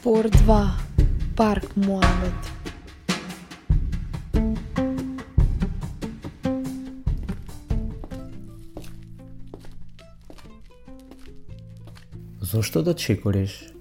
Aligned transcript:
Спор 0.00 0.24
2. 0.24 0.68
Парк 1.36 1.76
Муамет. 1.76 2.32
Зошто 12.40 12.82
да 12.82 12.94
чекориш 12.94 13.72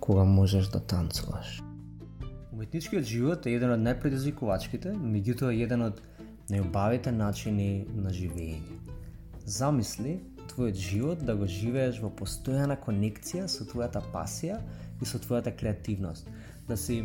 кога 0.00 0.24
можеш 0.24 0.66
да 0.66 0.80
танцуваш? 0.80 1.62
Уметничкиот 2.52 3.04
живот 3.04 3.46
е 3.46 3.52
еден 3.60 3.76
од 3.76 3.84
најпредизвикувачките, 3.84 4.96
меѓутоа 4.96 5.52
еден 5.52 5.84
од 5.90 6.00
најубавите 6.48 7.12
начини 7.12 7.84
на 7.92 8.08
живење. 8.08 8.80
Замисли 9.44 10.16
твојот 10.48 10.80
живот 10.80 11.28
да 11.28 11.36
го 11.36 11.44
живееш 11.44 12.00
во 12.00 12.08
постојана 12.08 12.80
конекција 12.80 13.44
со 13.52 13.68
твојата 13.68 14.00
пасија 14.14 14.62
и 15.02 15.06
со 15.06 15.18
твојата 15.18 15.54
креативност. 15.56 16.30
Да 16.68 16.76
си 16.76 17.04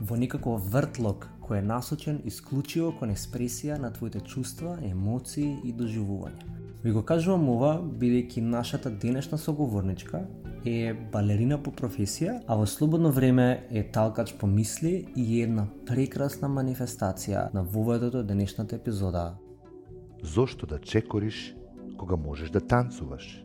во 0.00 0.16
некаков 0.16 0.64
вртлок 0.72 1.28
кој 1.42 1.58
е 1.60 1.66
насочен 1.68 2.20
исклучиво 2.24 2.92
кон 2.98 3.12
експресија 3.14 3.78
на 3.78 3.92
твоите 3.92 4.20
чувства, 4.20 4.78
емоции 4.82 5.58
и 5.64 5.74
доживувања. 5.74 6.48
Ви 6.82 6.90
го 6.90 7.02
кажувам 7.06 7.48
ова, 7.48 7.76
бидејќи 7.78 8.40
нашата 8.40 8.90
денешна 8.90 9.38
соговорничка 9.38 10.24
е 10.66 10.94
балерина 11.12 11.58
по 11.62 11.70
професија, 11.70 12.40
а 12.46 12.56
во 12.58 12.66
слободно 12.66 13.12
време 13.12 13.66
е 13.70 13.82
талкач 13.82 14.34
по 14.38 14.46
мисли 14.46 15.06
и 15.16 15.40
е 15.40 15.44
една 15.46 15.66
прекрасна 15.86 16.48
манифестација 16.48 17.52
на 17.54 17.62
воведото 17.62 18.22
денешната 18.22 18.76
епизода. 18.76 19.34
Зошто 20.22 20.66
да 20.66 20.78
чекориш 20.78 21.54
кога 21.98 22.16
можеш 22.16 22.50
да 22.50 22.60
танцуваш? 22.60 23.44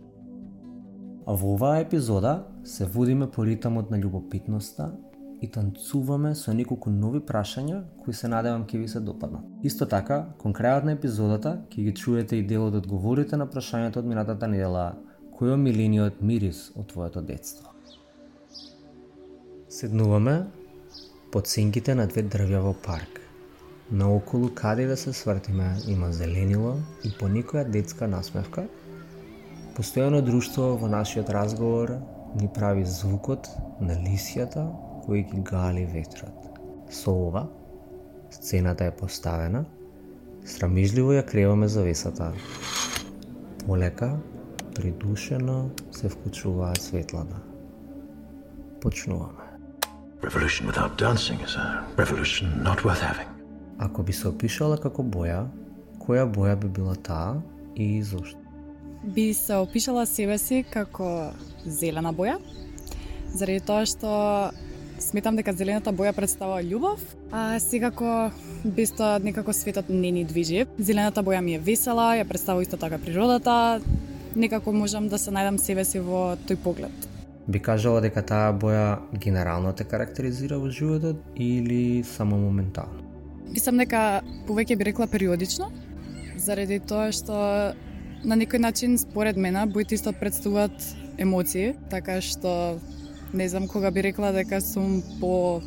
А 1.27 1.33
во 1.35 1.53
оваа 1.55 1.81
епизода 1.81 2.47
се 2.63 2.85
водиме 2.85 3.27
по 3.31 3.45
ритамот 3.45 3.91
на 3.91 3.97
љубопитноста 3.99 4.93
и 5.41 5.47
танцуваме 5.51 6.31
со 6.35 6.53
неколку 6.55 6.89
нови 6.89 7.19
прашања 7.19 7.81
кои 8.03 8.13
се 8.13 8.29
надевам 8.31 8.63
ќе 8.63 8.79
ви 8.79 8.87
се 8.87 8.99
допаднат. 8.99 9.43
Исто 9.63 9.85
така, 9.85 10.21
кон 10.39 10.55
крајот 10.55 10.87
на 10.87 10.95
епизодата 10.95 11.57
ќе 11.69 11.83
ги 11.83 11.93
чуете 11.93 12.39
и 12.39 12.47
дел 12.47 12.69
од 12.69 12.79
одговорите 12.79 13.37
на 13.37 13.45
прашањето 13.45 13.99
од 13.99 14.07
минатата 14.07 14.47
недела 14.47 14.93
кој 15.35 15.51
е 15.51 15.57
омилениот 15.59 16.23
мирис 16.23 16.71
од 16.75 16.87
твоето 16.93 17.21
детство. 17.21 17.75
Седнуваме 19.69 20.47
под 21.31 21.47
сенките 21.47 21.93
на 21.95 22.07
две 22.07 22.23
дрвја 22.23 22.63
во 22.63 22.73
парк. 22.73 23.19
Наоколу 23.91 24.49
каде 24.55 24.87
да 24.87 24.97
се 24.97 25.13
свртиме 25.13 25.75
има 25.87 26.11
зеленило 26.11 26.77
и 27.03 27.11
по 27.19 27.27
некоја 27.27 27.67
детска 27.67 28.07
насмевка. 28.07 28.65
Постојано 29.77 30.23
друштво 30.25 30.71
во 30.81 30.87
нашиот 30.89 31.27
разговор 31.29 31.91
ни 32.41 32.47
прави 32.49 32.81
звукот 32.81 33.45
на 33.77 33.93
лисјата 33.93 34.63
кои 35.03 35.19
ги 35.21 35.41
гали 35.45 35.83
ветрот. 35.85 36.47
Со 36.89 37.13
ова, 37.13 37.43
сцената 38.33 38.87
е 38.89 38.95
поставена, 38.97 39.61
срамижливо 40.45 41.13
ја 41.13 41.25
креваме 41.29 41.67
завесата. 41.69 42.31
Полека, 43.67 44.09
придушено 44.73 45.69
се 45.91 46.09
вклучуваат 46.09 46.81
светлата. 46.81 47.37
Почнуваме. 48.81 49.45
Revolution 50.25 50.65
without 50.65 50.97
dancing 50.97 51.37
is 51.45 51.53
a 51.53 51.85
revolution 52.01 52.49
not 52.65 52.81
worth 52.81 53.05
having. 53.05 53.29
Ако 53.77 54.03
би 54.03 54.13
се 54.13 54.27
опишала 54.27 54.77
како 54.77 55.03
боја, 55.03 55.45
која 56.01 56.25
боја 56.25 56.55
би 56.55 56.67
била 56.67 56.95
таа 56.95 57.41
и 57.75 58.01
зошто? 58.03 58.46
Би 59.07 59.33
се 59.33 59.55
опишала 59.55 60.05
себе 60.05 60.37
си 60.37 60.63
како 60.69 61.31
зелена 61.65 62.13
боја, 62.13 62.37
заради 63.33 63.63
тоа 63.63 63.85
што 63.87 64.11
сметам 64.99 65.37
дека 65.37 65.53
зелената 65.53 65.93
боја 65.93 66.13
представува 66.15 66.61
љубов, 66.65 67.01
а 67.31 67.59
секако 67.63 68.31
без 68.63 68.91
тоа 68.91 69.19
некако 69.23 69.53
светот 69.53 69.89
не 69.89 70.11
ни 70.11 70.25
движи. 70.25 70.65
Зелената 70.79 71.23
боја 71.23 71.41
ми 71.41 71.55
е 71.55 71.59
весела, 71.59 72.15
ја 72.17 72.27
представува 72.27 72.65
исто 72.65 72.77
така 72.77 72.97
природата, 72.97 73.81
некако 74.35 74.73
можам 74.73 75.07
да 75.07 75.17
се 75.17 75.31
најдам 75.31 75.57
себе 75.57 75.85
си 75.85 75.99
во 75.99 76.35
тој 76.47 76.59
поглед. 76.63 77.07
Би 77.47 77.59
кажала 77.63 78.01
дека 78.03 78.21
таа 78.21 78.51
боја 78.51 78.99
генерално 79.13 79.71
те 79.73 79.83
карактеризира 79.87 80.59
во 80.59 80.69
животот 80.69 81.15
или 81.35 82.03
само 82.03 82.37
моментално? 82.37 83.05
Мислам 83.47 83.77
дека 83.79 84.21
повеќе 84.47 84.75
би 84.75 84.83
рекла 84.83 85.07
периодично, 85.07 85.71
заради 86.35 86.79
тоа 86.79 87.11
што 87.15 87.37
на 88.23 88.37
некој 88.37 88.59
начин 88.59 88.97
според 88.97 89.37
мене 89.37 89.65
боите 89.65 89.95
исто 89.95 90.13
представуваат 90.13 90.73
емоции, 91.17 91.73
така 91.89 92.21
што 92.21 92.79
не 93.33 93.49
знам 93.49 93.67
кога 93.67 93.91
би 93.91 94.03
рекла 94.03 94.31
дека 94.31 94.61
сум 94.61 95.01
по 95.19 95.61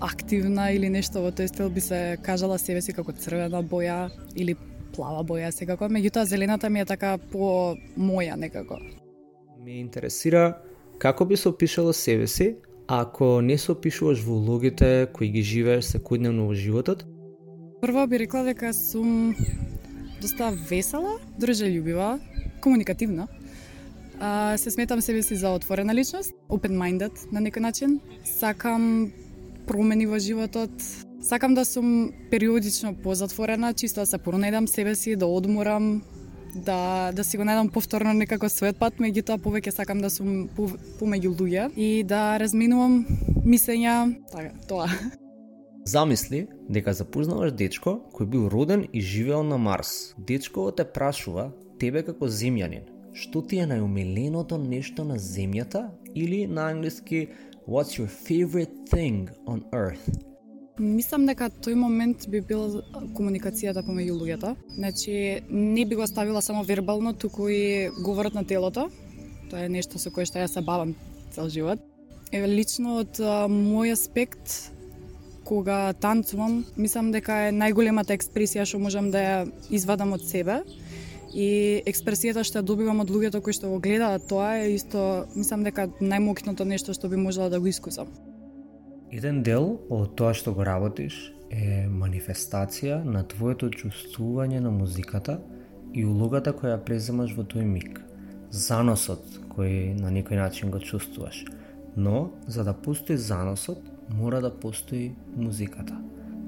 активна 0.00 0.70
или 0.72 0.88
нешто 0.88 1.22
во 1.22 1.30
тој 1.30 1.48
стил 1.48 1.70
би 1.70 1.80
се 1.80 2.16
кажала 2.22 2.58
себе 2.58 2.82
си 2.82 2.92
како 2.92 3.12
црвена 3.12 3.62
боја 3.62 4.10
или 4.36 4.56
плава 4.94 5.24
боја 5.24 5.50
секако, 5.50 5.88
меѓутоа 5.90 6.24
зелената 6.24 6.70
ми 6.70 6.80
е 6.80 6.84
така 6.84 7.18
по 7.18 7.76
моја 7.98 8.36
некако. 8.36 8.78
Ме 9.64 9.80
интересира 9.80 10.58
како 10.98 11.24
би 11.24 11.36
се 11.36 11.48
опишала 11.48 11.94
себе 11.94 12.26
си 12.26 12.56
ако 12.86 13.40
не 13.40 13.58
се 13.58 13.72
опишуваш 13.72 14.20
во 14.22 14.36
улогите 14.36 15.08
кои 15.12 15.28
ги 15.28 15.42
живееш 15.42 15.84
секојдневно 15.94 16.46
во 16.46 16.54
животот 16.54 17.04
Прво 17.80 18.06
би 18.06 18.18
рекла 18.18 18.44
дека 18.44 18.72
сум 18.74 19.34
доста 20.24 20.50
весела, 20.50 21.18
дружелюбива, 21.38 22.18
комуникативна. 22.60 23.28
А, 24.20 24.56
се 24.58 24.70
сметам 24.70 25.00
себе 25.00 25.22
си 25.22 25.36
за 25.36 25.50
отворена 25.50 25.94
личност, 25.94 26.32
open-minded 26.48 27.32
на 27.32 27.42
некој 27.44 27.60
начин. 27.60 28.00
Сакам 28.24 29.12
промени 29.68 30.06
во 30.08 30.16
животот. 30.18 30.70
Сакам 31.20 31.54
да 31.54 31.64
сум 31.64 32.12
периодично 32.30 32.94
позатворена, 32.94 33.74
чисто 33.74 34.00
да 34.00 34.06
се 34.06 34.16
пронајдам 34.16 34.64
себе 34.66 34.94
си, 34.94 35.16
да 35.16 35.26
одморам, 35.26 36.00
да 36.54 37.12
да 37.12 37.24
си 37.24 37.36
го 37.36 37.44
најдам 37.44 37.68
повторно 37.68 38.14
некако 38.16 38.48
својот 38.48 38.80
пат, 38.80 38.96
меѓутоа 38.96 39.36
повеќе 39.36 39.76
сакам 39.76 40.00
да 40.00 40.08
сум 40.08 40.48
помеѓу 41.00 41.34
луѓе 41.36 41.68
и 41.76 42.00
да 42.04 42.38
разминувам 42.40 43.04
мисења. 43.44 44.16
така, 44.32 44.56
тоа. 44.68 44.88
Замисли 45.84 46.46
дека 46.72 46.94
запознаваш 46.96 47.52
дечко 47.52 47.98
кој 48.16 48.26
бил 48.32 48.44
роден 48.48 48.86
и 48.92 49.00
живеел 49.04 49.42
на 49.44 49.58
Марс. 49.58 50.14
Дечкото 50.16 50.76
те 50.76 50.84
прашува, 50.88 51.50
тебе 51.78 52.00
како 52.02 52.24
земјанин, 52.24 52.86
што 53.12 53.42
ти 53.44 53.60
е 53.60 53.66
најумиленото 53.68 54.56
нешто 54.56 55.04
на 55.04 55.18
земјата 55.20 55.90
или 56.14 56.46
на 56.46 56.70
англиски 56.72 57.28
What's 57.68 57.98
your 57.98 58.08
favorite 58.08 58.72
thing 58.88 59.28
on 59.46 59.60
earth? 59.72 60.08
Мислам 60.80 61.26
дека 61.28 61.50
тој 61.52 61.76
момент 61.76 62.24
би 62.32 62.40
бил 62.40 62.80
комуникацијата 63.14 63.84
помеѓу 63.84 64.16
луѓето. 64.16 64.56
Значи, 64.74 65.44
не 65.50 65.84
би 65.84 65.96
го 65.96 66.06
ставила 66.06 66.42
само 66.42 66.64
вербално, 66.64 67.12
туку 67.12 67.48
и 67.48 67.90
говорот 68.04 68.34
на 68.34 68.44
телото. 68.44 68.88
Тоа 69.50 69.64
е 69.64 69.68
нешто 69.68 70.00
со 70.00 70.10
кое 70.10 70.24
што 70.24 70.40
ја 70.40 70.48
се 70.48 70.64
бавам 70.64 70.96
цел 71.30 71.48
живот. 71.48 71.78
Еве 72.32 72.48
лично 72.48 73.04
од 73.04 73.20
мој 73.52 73.92
аспект 73.92 74.73
кога 75.44 75.92
танцувам, 75.92 76.64
мислам 76.76 77.12
дека 77.12 77.48
е 77.48 77.52
најголемата 77.52 78.16
експресија 78.16 78.64
што 78.66 78.80
можам 78.82 79.10
да 79.14 79.22
ја 79.22 79.38
извадам 79.70 80.14
од 80.16 80.24
себе 80.24 80.62
и 81.34 81.82
експресијата 81.86 82.44
што 82.46 82.60
ја 82.60 82.66
добивам 82.66 83.02
од 83.04 83.10
луѓето 83.10 83.42
кои 83.44 83.52
што 83.56 83.70
го 83.72 83.80
гледаат 83.82 84.28
тоа 84.30 84.54
е 84.62 84.74
исто, 84.74 85.26
мислам 85.34 85.64
дека 85.66 85.88
најмокното 86.00 86.64
нешто 86.64 86.94
што 86.94 87.08
би 87.08 87.20
можела 87.20 87.50
да 87.50 87.60
го 87.60 87.68
искусам. 87.68 88.08
Еден 89.12 89.42
дел 89.42 89.78
од 89.90 90.14
тоа 90.18 90.34
што 90.34 90.54
го 90.54 90.64
работиш 90.66 91.34
е 91.50 91.84
манифестација 91.86 93.02
на 93.04 93.22
твоето 93.28 93.68
чувствување 93.70 94.60
на 94.64 94.72
музиката 94.74 95.38
и 95.94 96.04
улогата 96.04 96.54
која 96.56 96.80
преземаш 96.82 97.34
во 97.36 97.44
тој 97.46 97.66
миг. 97.68 98.00
Заносот 98.50 99.22
кој 99.54 99.94
на 100.00 100.10
некој 100.10 100.40
начин 100.40 100.70
го 100.70 100.80
чувствуваш. 100.80 101.44
Но, 101.96 102.32
за 102.46 102.64
да 102.64 102.74
постои 102.74 103.16
заносот, 103.16 103.78
мора 104.08 104.40
да 104.40 104.50
постои 104.50 105.12
музиката. 105.36 105.96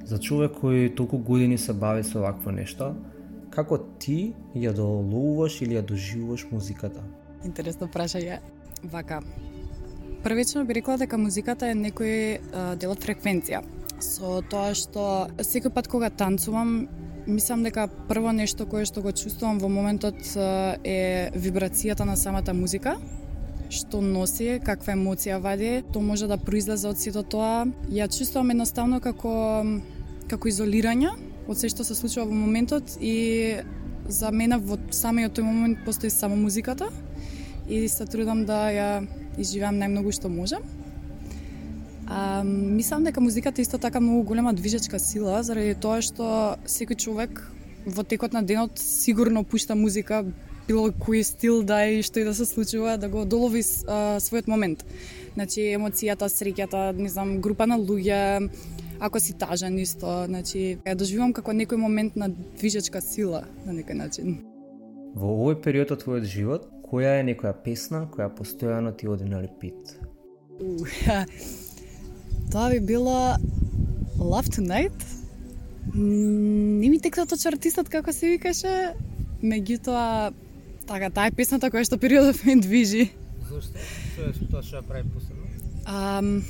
За 0.04 0.18
човек 0.18 0.58
кој 0.62 0.94
толку 0.96 1.18
години 1.18 1.58
се 1.58 1.72
бави 1.72 2.04
со 2.04 2.20
вакво 2.22 2.52
нешто, 2.54 2.94
како 3.50 3.78
ти 3.98 4.34
ја 4.54 4.72
доловуваш 4.76 5.60
или 5.62 5.74
ја 5.74 5.82
доживуваш 5.82 6.46
музиката? 6.52 7.02
Интересно 7.44 7.88
прашање. 7.88 8.38
Вака, 8.84 9.22
првично 10.22 10.64
би 10.64 10.74
рекла 10.74 10.96
дека 11.00 11.18
музиката 11.18 11.70
е 11.72 11.74
некој 11.74 12.38
дел 12.78 12.92
од 12.94 13.02
фреквенција. 13.02 13.64
Со 13.98 14.42
тоа 14.50 14.74
што 14.76 15.26
секој 15.40 15.72
пат 15.72 15.88
кога 15.88 16.10
танцувам, 16.10 16.88
мислам 17.26 17.62
дека 17.66 17.88
прво 18.08 18.32
нешто 18.32 18.66
кое 18.66 18.84
што 18.86 19.02
го 19.02 19.12
чувствувам 19.12 19.58
во 19.58 19.68
моментот 19.72 20.20
е 20.84 21.30
вибрацијата 21.34 22.04
на 22.04 22.16
самата 22.16 22.54
музика, 22.54 22.96
што 23.70 24.00
носи, 24.00 24.60
каква 24.64 24.94
емоција 24.94 25.40
вади, 25.42 25.82
тоа 25.92 26.02
може 26.02 26.28
да 26.30 26.38
произлезе 26.38 26.88
од 26.88 26.98
сето 26.98 27.22
тоа. 27.22 27.66
Ја 27.90 28.08
чувствувам 28.10 28.54
едноставно 28.54 29.00
како 29.00 29.32
како 30.26 30.48
изолирање 30.50 31.12
од 31.46 31.58
се 31.58 31.70
што 31.70 31.84
се 31.86 31.94
случува 31.94 32.26
во 32.26 32.34
моментот 32.34 32.96
и 33.00 33.56
за 34.08 34.30
мене 34.34 34.58
во 34.58 34.78
самиот 34.90 35.36
тој 35.38 35.46
момент 35.46 35.84
постои 35.86 36.10
само 36.10 36.36
музиката 36.36 36.88
и 37.68 37.86
се 37.88 38.06
трудам 38.06 38.44
да 38.46 38.66
ја 38.74 38.88
изживеам 39.38 39.78
најмногу 39.78 40.14
што 40.14 40.28
можам. 40.30 40.62
А, 42.06 42.42
мислам 42.44 43.04
дека 43.04 43.20
музиката 43.20 43.60
е 43.60 43.66
исто 43.66 43.78
така 43.78 44.00
многу 44.00 44.22
голема 44.22 44.52
движечка 44.54 44.98
сила, 44.98 45.42
заради 45.42 45.74
тоа 45.74 46.02
што 46.02 46.56
секој 46.66 46.96
човек 46.96 47.42
во 47.86 48.02
текот 48.02 48.32
на 48.32 48.42
денот 48.42 48.78
сигурно 48.78 49.44
пушта 49.44 49.74
музика, 49.74 50.24
било 50.66 50.90
кој 50.90 51.22
стил 51.22 51.62
да 51.62 51.82
е 51.86 51.98
и 51.98 52.02
што 52.02 52.20
и 52.20 52.24
да 52.26 52.34
се 52.34 52.46
случува, 52.46 52.96
да 52.98 53.08
го 53.08 53.24
долови 53.24 53.62
а, 53.86 54.18
својот 54.22 54.48
момент. 54.50 54.84
Значи, 55.34 55.60
емоцијата, 55.76 56.28
среќата, 56.32 56.92
не 56.96 57.08
знам, 57.08 57.40
група 57.40 57.66
на 57.66 57.78
луѓе, 57.78 58.50
ако 59.00 59.20
си 59.20 59.36
тажен 59.38 59.78
исто, 59.78 60.24
значи, 60.26 60.78
ја 60.84 60.94
доживувам 60.96 61.32
како 61.36 61.52
некој 61.52 61.76
момент 61.76 62.16
на 62.16 62.28
движечка 62.30 63.00
сила, 63.00 63.44
на 63.66 63.76
некој 63.76 63.94
начин. 64.00 64.38
Во 65.16 65.32
овој 65.34 65.60
период 65.62 65.92
од 65.92 66.02
твојот 66.04 66.26
живот, 66.28 66.66
која 66.86 67.20
е 67.20 67.26
некоја 67.28 67.54
песна 67.64 68.06
која 68.12 68.30
постојано 68.32 68.96
ти 68.96 69.08
оди 69.08 69.24
на 69.28 69.42
репит? 69.42 69.98
Тоа 72.52 72.70
би 72.70 72.80
било 72.80 73.36
Love 74.18 74.48
Tonight. 74.56 75.00
Не 75.94 76.88
ми 76.88 77.00
текна 77.00 77.26
точно 77.26 77.52
артистот 77.52 77.88
како 77.88 78.12
се 78.12 78.28
викаше, 78.34 78.94
меѓутоа 79.42 80.32
така 80.86 81.10
таа 81.10 81.28
е 81.28 81.34
песната 81.34 81.70
која 81.70 81.84
што 81.84 81.98
периодов 81.98 82.44
ме 82.46 82.56
движи. 82.62 83.10
Зошто? 83.48 83.78
Тоа 84.50 84.62
што 84.62 84.78
ја 84.78 84.82
прави 84.86 85.08
посебно? 85.10 85.46
Um, 85.86 86.42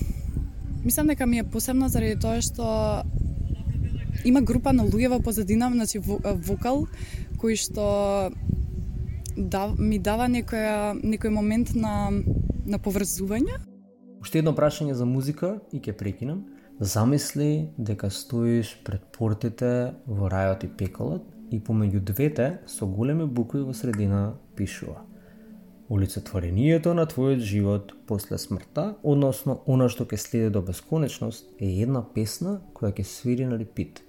мислам 0.84 1.06
дека 1.06 1.26
ми 1.26 1.38
е 1.38 1.44
посебна 1.44 1.88
заради 1.88 2.20
тоа 2.20 2.40
што 2.40 3.04
има 4.24 4.40
група 4.40 4.72
на 4.72 4.84
луѓе 4.86 5.08
во 5.08 5.20
позадина, 5.20 5.70
значи 5.72 6.00
вокал, 6.00 6.86
кој 7.40 7.56
што 7.60 8.32
да, 9.36 9.68
ми 9.78 9.98
дава 9.98 10.28
некоја, 10.28 10.96
некој 10.96 11.30
момент 11.30 11.74
на, 11.76 12.10
на 12.66 12.78
поврзување. 12.78 13.60
Уште 14.20 14.40
едно 14.40 14.56
прашање 14.56 14.96
за 14.96 15.06
музика 15.06 15.58
и 15.72 15.80
ќе 15.80 15.96
прекинам. 15.96 16.46
Замисли 16.80 17.70
дека 17.78 18.10
стоиш 18.12 18.74
пред 18.84 19.04
портите 19.12 19.94
во 20.06 20.28
рајот 20.32 20.66
и 20.66 20.68
пеколот 20.68 21.24
и 21.50 21.60
помеѓу 21.60 22.00
двете 22.00 22.58
со 22.66 22.86
големи 22.86 23.26
букви 23.26 23.60
во 23.62 23.74
средина 23.74 24.34
пишува 24.56 25.06
Олицетворението 25.88 26.94
на 26.98 27.04
твојот 27.06 27.42
живот 27.46 27.92
после 28.06 28.38
смртта, 28.42 28.96
односно 29.06 29.60
она 29.70 29.86
што 29.88 30.02
ќе 30.02 30.18
следи 30.18 30.48
до 30.50 30.62
бесконечност, 30.66 31.46
е 31.62 31.68
една 31.84 32.02
песна 32.02 32.58
која 32.74 32.90
ќе 32.90 33.04
свири 33.06 33.46
на 33.46 33.58
репит. 33.58 34.02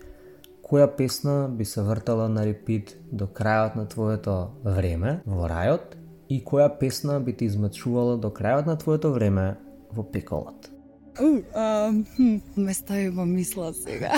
Која 0.65 0.87
песна 0.97 1.35
би 1.49 1.65
се 1.65 1.85
вртала 1.85 2.27
на 2.29 2.45
репит 2.45 2.97
до 3.11 3.27
крајот 3.27 3.77
на 3.77 3.85
твоето 3.85 4.57
време 4.63 5.19
во 5.25 5.45
рајот 5.45 5.93
и 6.29 6.41
која 6.41 6.71
песна 6.79 7.19
би 7.21 7.37
те 7.37 7.45
измачувала 7.45 8.17
до 8.17 8.33
крајот 8.33 8.65
на 8.65 8.77
твоето 8.77 9.13
време 9.13 9.55
во 9.93 10.03
пеколот? 10.03 10.71
Uh, 11.17 11.45
um, 11.53 12.41
ме 12.57 12.73
стави 12.73 13.09
во 13.09 13.25
мисла 13.25 13.73
сега. 13.73 14.13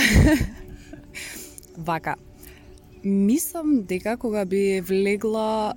Вака, 1.77 2.16
Мислам 3.03 3.83
дека 3.87 4.17
кога 4.19 4.43
би 4.45 4.81
влегла 4.83 5.73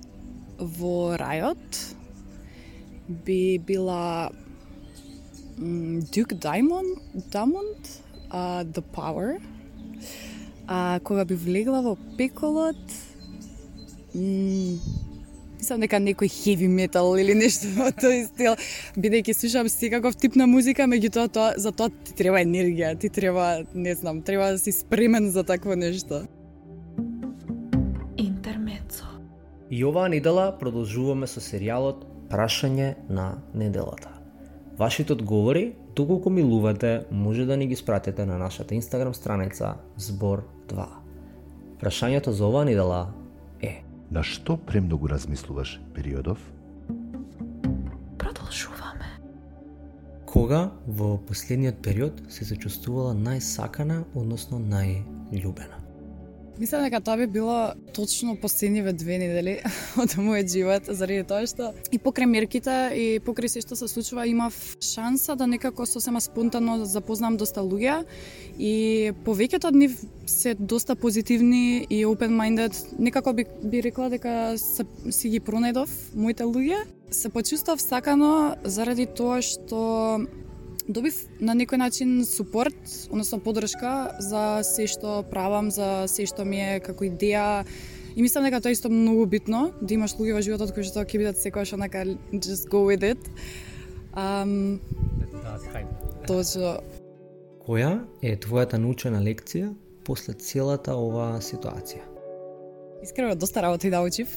во 0.59 1.15
рајот, 1.15 1.77
би 3.07 3.59
била 3.59 4.29
Дюк 5.57 6.33
Даймонд, 6.33 6.99
Diamond 7.31 7.79
uh, 8.29 8.63
The 8.65 8.83
Power. 8.95 9.39
А 10.67 10.99
кога 10.99 11.23
би 11.25 11.35
влегла 11.35 11.81
во 11.81 11.95
пеколот, 12.17 12.75
мислам 14.13 15.79
дека 15.79 15.99
некој 16.03 16.27
хеви 16.27 16.67
метал 16.67 17.15
или 17.15 17.33
нешто 17.33 17.71
во 17.79 17.91
тој 17.95 18.27
стил, 18.27 18.59
бидејќи 18.99 19.33
слушам 19.33 19.71
секаков 19.71 20.19
тип 20.19 20.35
на 20.35 20.47
музика, 20.47 20.91
меѓутоа 20.91 21.31
тоа 21.31 21.49
за 21.55 21.71
тоа 21.71 21.87
ти 21.87 22.15
треба 22.19 22.43
енергија, 22.43 22.97
ти 22.99 23.09
треба, 23.09 23.63
не 23.73 23.95
знам, 23.95 24.21
треба 24.21 24.51
да 24.51 24.59
си 24.59 24.71
спремен 24.71 25.31
за 25.31 25.43
такво 25.43 25.75
нешто. 25.75 26.25
И 29.73 29.81
оваа 29.81 30.05
недела 30.05 30.51
продолжуваме 30.53 31.25
со 31.25 31.41
серијалот 31.41 32.03
Прашање 32.29 32.91
на 33.09 33.39
неделата. 33.57 34.11
Вашите 34.77 35.15
одговори, 35.15 35.73
доколку 35.95 36.29
милувате, 36.29 37.07
може 37.11 37.45
да 37.49 37.57
ни 37.57 37.65
ги 37.67 37.75
спратите 37.75 38.25
на 38.25 38.37
нашата 38.37 38.75
инстаграм 38.75 39.13
страница 39.13 39.73
Збор 39.97 40.43
2. 40.69 40.85
Прашањето 41.81 42.29
за 42.29 42.45
оваа 42.45 42.69
недела 42.69 43.15
е 43.61 43.81
На 44.11 44.21
што 44.21 44.57
премногу 44.61 45.09
размислуваш 45.09 45.79
периодов? 45.95 46.37
Продолжуваме. 48.17 49.09
Кога 50.25 50.69
во 50.85 51.17
последниот 51.17 51.81
период 51.81 52.21
се 52.29 52.45
се 52.45 52.55
чувствувала 52.55 53.17
најсакана, 53.17 54.03
односно 54.13 54.61
најлюбена? 54.61 55.82
Мислам 56.63 56.85
дека 56.85 57.01
тоа 57.03 57.17
би 57.19 57.25
било 57.27 57.73
точно 57.93 58.37
последниве 58.39 58.93
две 58.93 59.17
недели 59.19 59.57
од 59.99 60.13
мојот 60.15 60.47
живот, 60.47 60.85
заради 60.87 61.25
тоа 61.27 61.43
што 61.43 61.73
и 61.91 61.97
покрај 61.99 62.29
мерките 62.31 62.75
и 62.95 63.07
покрај 63.19 63.51
се 63.51 63.63
што 63.65 63.75
се 63.75 63.89
случува 63.91 64.23
имав 64.31 64.55
шанса 64.79 65.35
да 65.35 65.43
некако 65.43 65.83
сосема 65.83 66.21
спонтано 66.23 66.85
запознам 66.87 67.35
доста 67.35 67.59
луѓе 67.67 68.05
и 68.55 69.11
повеќето 69.25 69.73
од 69.73 69.79
нив 69.81 69.97
се 70.23 70.55
доста 70.55 70.95
позитивни 70.95 71.83
и 71.89 72.05
open 72.07 72.31
minded. 72.39 72.79
Некако 72.95 73.33
би, 73.33 73.43
би 73.59 73.83
рекла 73.83 74.07
дека 74.07 74.55
се, 74.55 74.87
си 75.11 75.35
ги 75.35 75.43
пронајдов 75.43 75.91
моите 76.15 76.47
луѓе. 76.47 76.79
Се 77.11 77.27
почувствав 77.27 77.83
сакано 77.83 78.55
заради 78.63 79.03
тоа 79.05 79.43
што 79.43 79.83
добив 80.87 81.15
на 81.39 81.55
некој 81.55 81.79
начин 81.79 82.25
супорт, 82.25 82.75
односно 83.09 83.39
подршка 83.39 84.15
за 84.19 84.63
се 84.67 84.87
што 84.87 85.23
правам, 85.29 85.71
за 85.71 86.05
се 86.11 86.25
што 86.27 86.45
ми 86.45 86.59
е 86.59 86.79
како 86.83 87.07
идеја. 87.07 87.65
И 88.15 88.21
мислам 88.21 88.45
дека 88.45 88.61
тоа 88.61 88.73
е 88.73 88.77
исто 88.77 88.91
многу 88.93 89.25
битно, 89.25 89.71
да 89.81 89.93
имаш 89.93 90.17
луѓе 90.19 90.37
во 90.37 90.41
животот 90.45 90.73
кои 90.75 90.85
што 90.85 91.05
ќе 91.05 91.21
бидат 91.21 91.39
секогаш 91.41 91.73
онака 91.73 92.05
just 92.33 92.69
go 92.69 92.85
with 92.85 93.03
it. 93.03 93.21
Um, 94.13 94.79
точно. 96.27 96.77
Која 97.63 98.03
е 98.21 98.35
твојата 98.37 98.77
научена 98.77 99.23
лекција 99.23 99.71
после 100.03 100.35
целата 100.35 100.93
оваа 100.99 101.39
ситуација? 101.39 102.03
Искрено 103.03 103.35
доста 103.35 103.61
работи 103.61 103.89
да 103.89 104.03
учив 104.03 104.29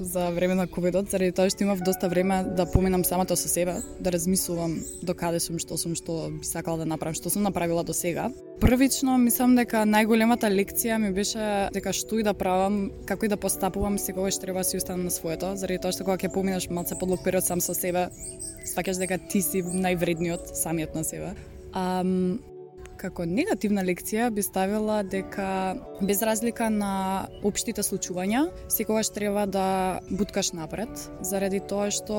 за 0.00 0.30
време 0.30 0.54
на 0.54 0.66
ковидот, 0.66 1.10
заради 1.10 1.32
тоа 1.32 1.50
што 1.50 1.64
имав 1.64 1.82
доста 1.84 2.08
време 2.08 2.44
да 2.56 2.66
поминам 2.66 3.04
самата 3.04 3.36
со 3.36 3.48
себе, 3.48 3.82
да 4.00 4.12
размислувам 4.12 4.78
до 5.02 5.14
каде 5.14 5.40
сум, 5.40 5.58
што 5.58 5.76
сум, 5.76 5.94
што 5.98 6.30
би 6.30 6.46
сакала 6.46 6.78
да 6.78 6.86
направам, 6.86 7.14
што 7.14 7.30
сум 7.30 7.42
направила 7.42 7.84
до 7.84 7.92
сега. 7.92 8.30
Првично, 8.60 9.18
мислам 9.18 9.54
дека 9.58 9.84
најголемата 9.86 10.50
лекција 10.50 10.98
ми 10.98 11.12
беше 11.14 11.68
дека 11.74 11.92
што 11.92 12.18
и 12.18 12.26
да 12.26 12.34
правам, 12.34 12.90
како 13.06 13.26
и 13.26 13.28
да 13.28 13.36
постапувам, 13.36 13.98
секогаш 13.98 14.38
треба 14.38 14.60
да 14.60 14.64
си 14.64 14.76
останам 14.76 15.04
на 15.04 15.10
своето, 15.10 15.54
заради 15.56 15.82
тоа 15.82 15.92
што 15.92 16.04
кога 16.04 16.18
ќе 16.18 16.32
поминеш 16.32 16.68
малце 16.70 16.98
подлог 16.98 17.24
период 17.24 17.44
сам 17.44 17.60
со 17.60 17.74
себе, 17.74 18.08
сваќаш 18.66 18.98
дека 18.98 19.18
ти 19.18 19.42
си 19.42 19.62
највредниот 19.62 20.54
самиот 20.54 20.94
на 20.94 21.04
себе. 21.04 21.34
Um, 21.74 22.38
Како 22.98 23.22
негативна 23.30 23.84
лекција 23.86 24.26
би 24.34 24.42
ставила 24.42 25.02
дека 25.06 25.76
без 26.02 26.22
разлика 26.26 26.66
на 26.70 27.28
обштите 27.46 27.84
случувања, 27.86 28.48
секогаш 28.74 29.12
треба 29.14 29.46
да 29.46 29.66
буткаш 30.10 30.50
напред, 30.58 30.90
заради 31.22 31.60
тоа 31.60 31.92
што 31.94 32.18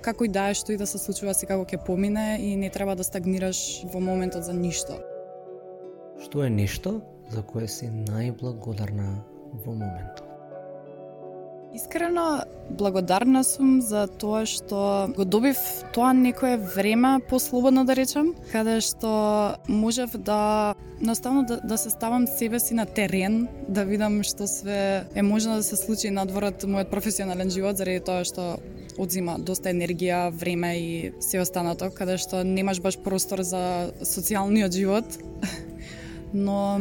како 0.00 0.24
и 0.24 0.32
да 0.32 0.48
е 0.48 0.56
што 0.56 0.72
и 0.72 0.80
да 0.80 0.88
се 0.88 1.00
случува 1.02 1.36
секако 1.36 1.68
ќе 1.68 1.82
помине 1.84 2.38
и 2.40 2.54
не 2.56 2.70
треба 2.72 2.96
да 2.96 3.04
стагнираш 3.04 3.84
во 3.92 4.00
моментот 4.00 4.48
за 4.48 4.56
ништо. 4.56 4.96
Што 6.24 6.46
е 6.46 6.50
нешто 6.50 6.98
за 7.28 7.44
кое 7.44 7.68
си 7.68 7.92
најблагодарна 7.92 9.12
во 9.52 9.76
моментот? 9.76 10.27
Искрено 11.74 12.40
благодарна 12.70 13.42
сум 13.44 13.80
за 13.84 14.06
тоа 14.08 14.46
што 14.48 15.08
го 15.12 15.24
добив 15.24 15.58
тоа 15.92 16.14
некое 16.16 16.56
време 16.56 17.18
послободно 17.28 17.84
да 17.84 17.96
речам, 17.96 18.32
каде 18.52 18.80
што 18.80 19.56
можев 19.68 20.16
да 20.16 20.74
наставно 21.00 21.44
да, 21.44 21.60
да 21.60 21.78
се 21.78 21.90
ставам 21.90 22.26
себе 22.26 22.60
си 22.60 22.74
на 22.74 22.86
терен, 22.86 23.48
да 23.68 23.84
видам 23.84 24.22
што 24.24 24.48
све 24.48 25.04
е 25.14 25.22
можно 25.22 25.60
да 25.60 25.62
се 25.62 25.76
случи 25.76 26.10
надворот 26.10 26.64
мојот 26.64 26.90
професионален 26.90 27.50
живот, 27.50 27.76
заради 27.76 28.00
тоа 28.00 28.24
што 28.24 28.56
одзима 28.98 29.36
доста 29.38 29.68
енергија, 29.68 30.30
време 30.32 30.72
и 30.80 31.12
се 31.20 31.40
останато, 31.44 31.90
каде 31.92 32.16
што 32.16 32.44
немаш 32.44 32.80
баш 32.80 32.96
простор 32.96 33.44
за 33.44 33.92
социјалниот 34.00 34.72
живот. 34.72 35.20
Но 36.32 36.80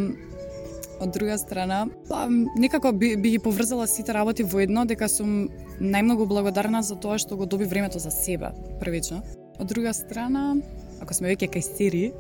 од 1.00 1.12
друга 1.12 1.38
страна, 1.38 1.88
па, 2.10 2.28
некако 2.56 2.92
би, 2.92 3.16
би 3.18 3.30
ги 3.30 3.40
поврзала 3.40 3.88
сите 3.88 4.14
работи 4.14 4.44
во 4.44 4.62
едно, 4.64 4.86
дека 4.86 5.10
сум 5.10 5.50
најмногу 5.80 6.28
благодарна 6.30 6.82
за 6.84 6.96
тоа 6.96 7.18
што 7.22 7.38
го 7.38 7.46
доби 7.46 7.66
времето 7.66 8.00
за 8.00 8.12
себе, 8.12 8.54
првично. 8.80 9.22
Од 9.60 9.68
друга 9.68 9.94
страна, 9.94 10.58
ако 11.02 11.14
сме 11.14 11.34
веќе 11.34 11.50
кај 11.54 11.64
серии, 11.66 12.12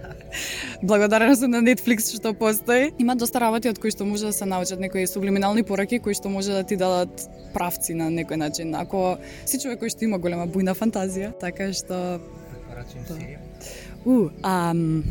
благодарна 0.82 1.36
сум 1.36 1.52
на 1.52 1.62
Netflix 1.64 2.10
што 2.16 2.32
постои. 2.34 2.90
Има 2.98 3.16
доста 3.16 3.40
работи 3.40 3.68
од 3.68 3.78
кои 3.80 3.92
што 3.92 4.04
може 4.08 4.28
да 4.28 4.32
се 4.32 4.48
научат 4.48 4.80
некои 4.80 5.06
сублиминални 5.06 5.62
пораки 5.62 6.00
кои 6.00 6.14
што 6.14 6.32
може 6.32 6.52
да 6.56 6.64
ти 6.64 6.76
дадат 6.76 7.28
правци 7.54 7.94
на 7.94 8.10
некој 8.12 8.40
начин. 8.40 8.74
Ако 8.74 9.18
си 9.44 9.60
човек 9.60 9.80
кој 9.84 9.92
што 9.92 10.04
има 10.08 10.18
голема 10.18 10.48
бујна 10.48 10.76
фантазија, 10.76 11.32
така 11.40 11.72
што 11.72 12.20
У, 14.04 14.30
ам... 14.42 15.04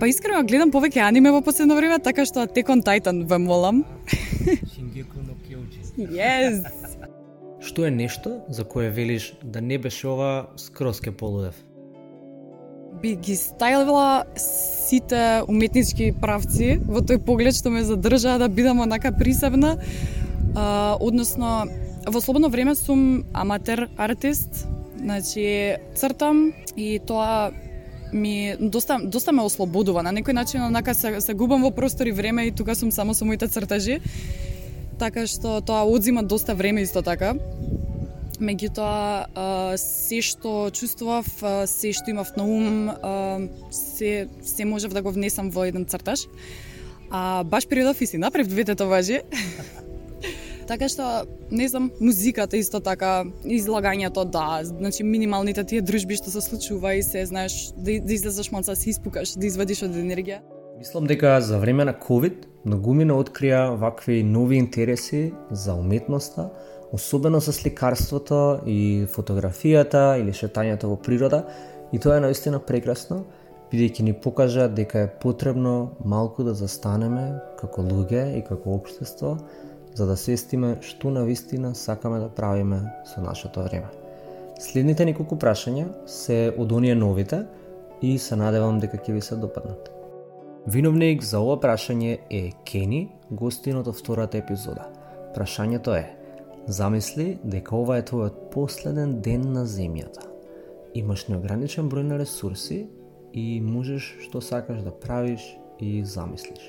Па 0.00 0.08
искрено 0.08 0.42
гледам 0.46 0.72
повеќе 0.72 1.02
аниме 1.06 1.30
во 1.32 1.42
последно 1.42 1.76
време, 1.76 1.98
така 1.98 2.24
што 2.26 2.46
on 2.46 2.82
Titan 2.82 3.24
ве 3.26 3.38
молам. 3.38 3.84
Yes. 5.96 6.64
Што 7.62 7.84
е 7.86 7.90
нешто 7.90 8.42
за 8.48 8.64
кое 8.64 8.90
велиш 8.90 9.34
да 9.42 9.60
не 9.60 9.78
беше 9.78 10.08
ова 10.08 10.48
скроз 10.56 11.00
ке 11.00 11.12
полудев? 11.12 11.54
Би 13.02 13.14
ги 13.14 13.36
стајлила 13.38 14.24
сите 14.36 15.42
уметнички 15.48 16.12
правци 16.12 16.80
во 16.82 17.00
тој 17.00 17.22
поглед 17.22 17.54
што 17.54 17.70
ме 17.70 17.84
задржаа 17.84 18.38
да 18.42 18.48
бидам 18.48 18.80
онака 18.80 19.12
присебна. 19.12 19.78
А, 20.56 20.96
односно, 21.00 21.68
во 22.06 22.20
слободно 22.20 22.48
време 22.48 22.74
сум 22.74 23.24
аматер 23.32 23.88
артист, 23.96 24.66
значи 24.98 25.78
цртам 25.94 26.52
и 26.76 26.98
тоа 26.98 27.52
ми 28.12 28.56
доста 28.60 28.98
доста 29.02 29.32
ме 29.32 29.42
ослободува 29.42 30.02
на 30.02 30.12
некој 30.12 30.32
начин 30.32 30.62
онака 30.62 30.94
се, 30.94 31.20
се 31.20 31.34
губам 31.34 31.62
во 31.62 31.70
простор 31.70 32.06
и 32.06 32.12
време 32.12 32.46
и 32.46 32.52
тука 32.52 32.74
сум 32.74 32.92
само 32.92 33.14
со 33.14 33.24
моите 33.24 33.48
цртажи 33.48 34.00
така 34.98 35.26
што 35.26 35.60
тоа 35.60 35.84
одзима 35.84 36.22
доста 36.22 36.54
време 36.54 36.82
исто 36.82 37.02
така 37.02 37.34
меѓутоа 38.42 39.76
се 39.78 40.20
што 40.24 40.70
чувствував, 40.74 41.28
се 41.70 41.92
што 41.94 42.10
имав 42.12 42.34
на 42.36 42.44
ум, 42.44 42.90
се 43.70 44.28
се 44.42 44.64
можев 44.64 44.92
да 44.92 45.02
го 45.02 45.12
внесам 45.14 45.50
во 45.50 45.64
еден 45.68 45.86
цртаж. 45.86 46.26
А 47.10 47.44
баш 47.44 47.68
природов 47.68 48.00
и 48.00 48.06
си 48.06 48.18
направив 48.18 48.48
двете 48.48 48.74
тоа 48.74 48.88
важи. 48.88 49.20
Така 50.72 50.86
што, 50.88 51.26
не 51.52 51.66
знам, 51.68 51.90
музиката 52.00 52.56
исто 52.56 52.78
така, 52.80 53.26
излагањето, 53.44 54.22
да, 54.24 54.62
значи 54.64 55.04
минималните 55.04 55.66
тие 55.68 55.82
дружби 55.84 56.16
што 56.16 56.30
се 56.32 56.40
случува 56.40 56.94
и 56.96 57.02
се, 57.04 57.26
знаеш, 57.28 57.74
да, 57.76 57.98
да 58.00 58.14
излезеш 58.14 58.48
малца, 58.54 58.72
да 58.72 58.80
се 58.80 58.88
испукаш, 58.88 59.34
да 59.36 59.44
извадиш 59.44 59.82
од 59.84 59.98
енергија. 60.00 60.38
Мислам 60.78 61.04
дека 61.04 61.34
за 61.44 61.58
време 61.60 61.84
на 61.84 61.92
COVID 61.92 62.46
многумина 62.64 63.18
открија 63.20 63.74
вакви 63.76 64.22
нови 64.24 64.56
интереси 64.56 65.34
за 65.50 65.74
уметноста, 65.76 66.48
особено 66.88 67.42
со 67.44 67.52
сликарството 67.52 68.62
и 68.64 69.04
фотографијата 69.12 70.16
или 70.22 70.32
шетањето 70.32 70.88
во 70.88 70.96
природа, 70.96 71.42
и 71.92 72.00
тоа 72.00 72.16
е 72.16 72.24
наистина 72.24 72.62
прекрасно, 72.64 73.26
бидејќи 73.68 74.08
ни 74.08 74.16
покажа 74.16 74.70
дека 74.72 75.04
е 75.04 75.12
потребно 75.20 75.98
малку 76.00 76.48
да 76.48 76.56
застанеме 76.56 77.42
како 77.60 77.84
луѓе 77.84 78.38
и 78.38 78.42
како 78.48 78.78
општество 78.78 79.36
за 79.94 80.06
да 80.06 80.16
свестиме 80.16 80.76
што 80.80 81.10
на 81.10 81.24
вистина 81.24 81.74
сакаме 81.74 82.18
да 82.18 82.28
правиме 82.28 82.82
со 83.04 83.20
нашето 83.20 83.62
време. 83.62 83.88
Следните 84.60 85.04
неколку 85.04 85.36
прашања 85.36 85.88
се 86.06 86.54
од 86.58 86.72
оние 86.72 86.94
новите 86.94 87.44
и 88.02 88.18
се 88.18 88.36
надевам 88.36 88.80
дека 88.80 88.96
ќе 88.96 89.12
ви 89.12 89.20
се 89.20 89.36
допаднат. 89.36 89.90
Виновник 90.66 91.22
за 91.22 91.40
ова 91.42 91.58
прашање 91.60 92.18
е 92.30 92.50
Кени, 92.64 93.08
гостинот 93.30 93.88
од 93.88 93.98
втората 93.98 94.38
епизода. 94.38 94.86
Прашањето 95.34 95.96
е 95.98 96.04
Замисли 96.66 97.40
дека 97.42 97.74
ова 97.74 97.96
е 97.98 98.04
твојот 98.06 98.36
последен 98.52 99.16
ден 99.20 99.48
на 99.50 99.64
земјата. 99.66 100.28
Имаш 100.94 101.26
неограничен 101.26 101.88
број 101.90 102.06
на 102.06 102.18
ресурси 102.20 102.84
и 103.34 103.60
можеш 103.60 104.12
што 104.22 104.38
сакаш 104.38 104.84
да 104.86 104.92
правиш 104.94 105.42
и 105.80 106.04
замислиш. 106.06 106.62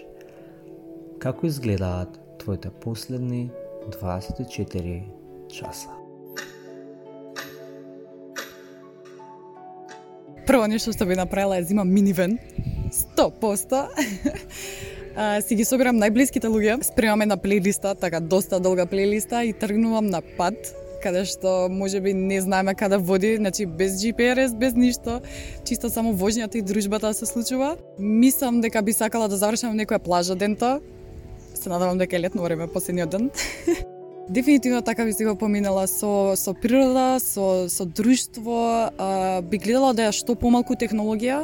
Како 1.21 1.45
изгледаат 1.45 2.17
твоите 2.43 2.69
последни 2.69 3.51
24 3.89 5.03
часа. 5.49 5.89
Прво 10.47 10.67
нешто 10.67 10.91
што 10.91 11.07
би 11.07 11.15
направила 11.15 11.57
е 11.57 11.63
зима 11.63 11.85
минивен. 11.87 12.35
100%. 12.91 13.87
а, 15.15 15.41
си 15.41 15.55
ги 15.55 15.63
собирам 15.63 15.95
најблиските 15.95 16.51
луѓе, 16.51 16.81
спремаме 16.83 17.25
на 17.25 17.37
плейлиста, 17.39 17.95
така 17.95 18.19
доста 18.19 18.59
долга 18.59 18.85
плейлиста 18.85 19.43
и 19.47 19.53
тргнувам 19.53 20.11
на 20.11 20.21
пат 20.37 20.75
каде 21.03 21.25
што 21.27 21.67
може 21.67 21.99
би 21.99 22.13
не 22.15 22.39
знаеме 22.41 22.75
каде 22.75 22.97
води, 22.97 23.35
значи 23.37 23.65
без 23.65 23.99
GPS, 23.99 24.55
без 24.55 24.75
ништо, 24.75 25.19
чисто 25.67 25.89
само 25.91 26.13
вожњата 26.15 26.59
и 26.59 26.63
дружбата 26.63 27.13
се 27.13 27.25
случува. 27.25 27.75
Мислам 27.99 28.61
дека 28.63 28.81
би 28.81 28.95
сакала 28.95 29.27
да 29.27 29.35
завршам 29.35 29.75
некоја 29.75 29.99
плажа 29.99 30.35
дента, 30.35 30.79
се 31.63 31.69
надевам 31.69 31.97
дека 31.97 32.15
е 32.15 32.19
летно 32.19 32.43
време 32.43 32.67
последниот 32.67 33.09
ден. 33.09 33.31
Дефинитивно 34.29 34.81
така 34.81 35.05
би 35.05 35.13
си 35.13 35.25
го 35.25 35.35
поминала 35.35 35.87
со 35.87 36.35
со 36.35 36.53
природа, 36.53 37.19
со 37.19 37.69
со 37.69 37.85
друштво, 37.85 38.89
а, 38.97 39.41
би 39.41 39.57
гледала 39.57 39.93
да 39.93 40.07
е 40.07 40.11
што 40.15 40.35
помалку 40.35 40.75
технологија, 40.79 41.43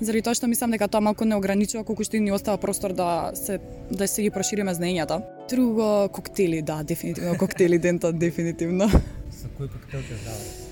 заради 0.00 0.22
тоа 0.22 0.36
што 0.36 0.48
мислам 0.48 0.70
дека 0.76 0.88
тоа 0.88 1.00
малку 1.00 1.24
не 1.24 1.36
ограничува 1.36 1.84
колку 1.84 2.04
што 2.04 2.16
и 2.16 2.20
ни 2.20 2.32
остава 2.32 2.60
простор 2.60 2.92
да 2.92 3.32
се 3.34 3.60
да 3.90 4.08
се 4.08 4.22
ги 4.22 4.30
прошириме 4.30 4.74
знаењата. 4.76 5.22
Друго 5.48 6.08
коктели, 6.12 6.60
да, 6.62 6.82
дефинитивно 6.84 7.38
коктели 7.38 7.78
дента 7.78 8.12
дефинитивно. 8.12 8.88
Со 9.40 9.48
кој 9.56 9.72
коктел 9.72 10.04
ќе 10.04 10.20
завршиш? 10.20 10.68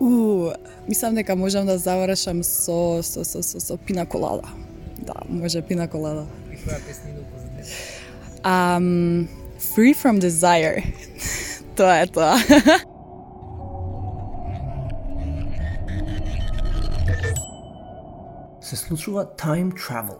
У, 0.00 0.52
мислам 0.88 1.14
дека 1.14 1.36
можам 1.36 1.66
да 1.66 1.78
завршам 1.78 2.44
со 2.44 3.00
со 3.02 3.24
со 3.24 3.42
со, 3.42 3.60
со 3.60 3.76
пина 3.76 4.04
колада. 4.06 4.48
Да, 5.00 5.14
може 5.28 5.62
пина 5.62 5.88
колада. 5.88 6.26
И 6.52 6.56
која 6.60 6.84
песнина 6.84 7.22
Um, 8.44 9.28
free 9.58 9.94
from 9.94 10.18
desire. 10.18 10.82
тоа 11.76 12.02
е 12.02 12.06
тоа. 12.06 12.36
Се 18.60 18.76
случува 18.76 19.36
time 19.36 19.72
travel. 19.72 20.16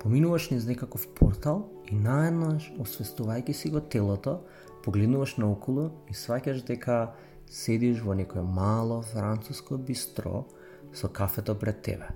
Поминуваш 0.00 0.50
низ 0.50 0.66
некаков 0.66 1.08
портал 1.14 1.66
и 1.90 1.94
наеднаш, 1.96 2.72
освестувајќи 2.78 3.52
си 3.52 3.70
го 3.74 3.80
телото, 3.80 4.38
погледнуваш 4.84 5.36
наоколу 5.42 5.90
и 6.06 6.14
сваќаш 6.14 6.62
дека 6.66 7.12
седиш 7.50 8.04
во 8.06 8.14
некое 8.14 8.42
мало 8.42 9.02
француско 9.02 9.78
бистро 9.78 10.44
со 10.92 11.08
кафето 11.08 11.58
пред 11.58 11.82
тебе. 11.82 12.08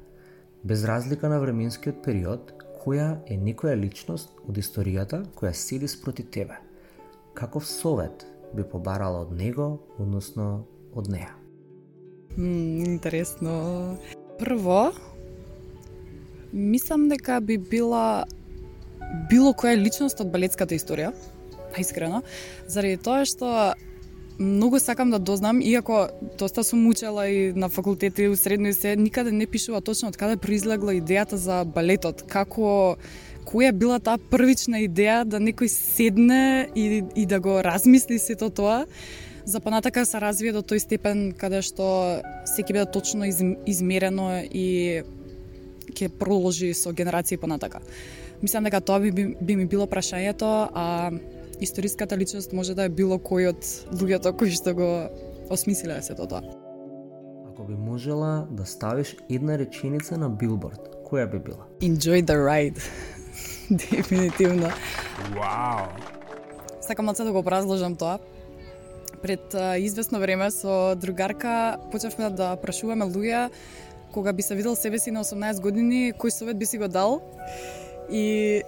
Без 0.64 0.84
разлика 0.84 1.28
на 1.28 1.40
временскиот 1.40 2.02
период, 2.04 2.52
која 2.82 3.20
е 3.30 3.36
некоја 3.38 3.76
личност 3.78 4.34
од 4.48 4.58
историјата 4.58 5.22
која 5.38 5.52
седи 5.54 5.88
спроти 5.88 6.22
тебе. 6.22 6.58
Каков 7.34 7.66
совет 7.66 8.26
би 8.54 8.64
побарала 8.64 9.22
од 9.22 9.32
него, 9.32 9.78
односно 9.98 10.66
од 10.94 11.08
неа? 11.08 11.32
Мм, 12.36 12.84
интересно. 12.84 13.96
Прво, 14.38 14.92
мислам 16.52 17.08
дека 17.08 17.40
би 17.40 17.58
била 17.58 18.24
било 19.30 19.52
која 19.52 19.76
личност 19.76 20.20
од 20.20 20.30
балетската 20.32 20.76
историја, 20.76 21.12
па 21.72 21.80
искрено, 21.80 22.22
заради 22.66 22.98
тоа 23.00 23.24
што 23.28 23.72
многу 24.38 24.80
сакам 24.80 25.10
да 25.10 25.18
дознам, 25.18 25.60
иако 25.60 26.08
доста 26.38 26.64
сум 26.64 26.86
учела 26.86 27.28
и 27.28 27.52
на 27.52 27.68
факултет 27.68 28.18
и 28.18 28.28
у 28.28 28.36
средно 28.36 28.68
и 28.68 28.72
се, 28.72 28.96
никаде 28.96 29.32
не 29.32 29.46
пишува 29.46 29.80
точно 29.80 30.08
од 30.08 30.16
каде 30.16 30.36
произлегла 30.36 30.94
идејата 30.94 31.36
за 31.36 31.64
балетот, 31.64 32.22
како 32.28 32.96
која 33.46 33.72
била 33.72 33.98
таа 33.98 34.18
првична 34.18 34.84
идеја 34.86 35.24
да 35.24 35.40
некој 35.42 35.68
седне 35.68 36.68
и, 36.74 37.02
и 37.16 37.26
да 37.26 37.40
го 37.40 37.60
размисли 37.62 38.18
сето 38.18 38.50
тоа, 38.50 38.86
за 39.44 39.60
понатака 39.60 40.06
се 40.06 40.20
развие 40.20 40.52
до 40.52 40.62
тој 40.62 40.78
степен 40.78 41.32
каде 41.32 41.62
што 41.62 42.22
секи 42.46 42.72
биде 42.72 42.86
точно 42.86 43.26
из, 43.26 43.42
измерено 43.66 44.42
и 44.42 45.02
ќе 45.92 46.08
продолжи 46.08 46.72
со 46.74 46.92
генерации 46.92 47.36
понатака. 47.36 47.82
Мислам 48.42 48.64
дека 48.64 48.80
тоа 48.80 49.00
би, 49.00 49.10
би, 49.10 49.34
би 49.40 49.56
ми 49.56 49.66
било 49.66 49.86
прашањето, 49.86 50.68
а 50.74 51.10
историската 51.62 52.16
личност 52.19 52.52
може 52.52 52.75
да 52.75 52.85
е 52.85 52.88
било 52.88 53.19
кој 53.19 53.52
од 53.52 53.62
луѓето 53.95 54.35
кои 54.37 54.50
што 54.50 54.75
го 54.75 54.88
осмислиле 55.50 56.02
сето 56.02 56.26
тоа. 56.26 56.42
Ако 57.49 57.64
би 57.64 57.75
можела 57.75 58.49
да 58.50 58.66
ставиш 58.66 59.16
една 59.31 59.59
реченица 59.59 60.19
на 60.19 60.31
билборд, 60.31 60.90
која 61.07 61.31
би 61.31 61.38
била? 61.38 61.69
Enjoy 61.81 62.25
the 62.25 62.37
ride. 62.37 62.81
Дефинитивно. 63.71 64.71
Вау. 65.35 65.87
Сакам 66.81 67.07
малце 67.07 67.25
да 67.25 67.33
го 67.33 67.38
образложам 67.38 67.97
тоа. 67.97 68.19
Пред 69.23 69.54
а, 69.54 69.78
известно 69.78 70.19
време 70.19 70.50
со 70.50 70.97
другарка 70.97 71.78
почевме 71.92 72.31
да 72.31 72.57
прашуваме 72.57 73.07
луѓе 73.07 73.50
кога 74.12 74.33
би 74.33 74.42
се 74.42 74.54
видел 74.54 74.76
себе 74.76 74.99
си 74.99 75.11
на 75.11 75.25
18 75.25 75.61
години, 75.61 76.12
кој 76.12 76.28
совет 76.28 76.59
би 76.59 76.66
си 76.66 76.78
го 76.78 76.88
дал? 76.88 77.23
И 78.11 78.62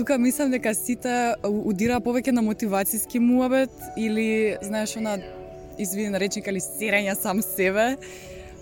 тука 0.00 0.18
мислам 0.18 0.48
дека 0.48 0.70
сите 0.72 1.10
удира 1.44 1.98
повеќе 2.00 2.32
на 2.32 2.40
мотивацијски 2.40 3.20
муабет 3.20 3.74
или 4.00 4.56
знаеш 4.64 4.94
она 4.96 5.18
извини 5.76 6.08
на 6.14 6.20
речник 6.22 6.48
али 6.48 6.62
сирење 6.64 7.12
сам 7.20 7.42
себе 7.44 7.98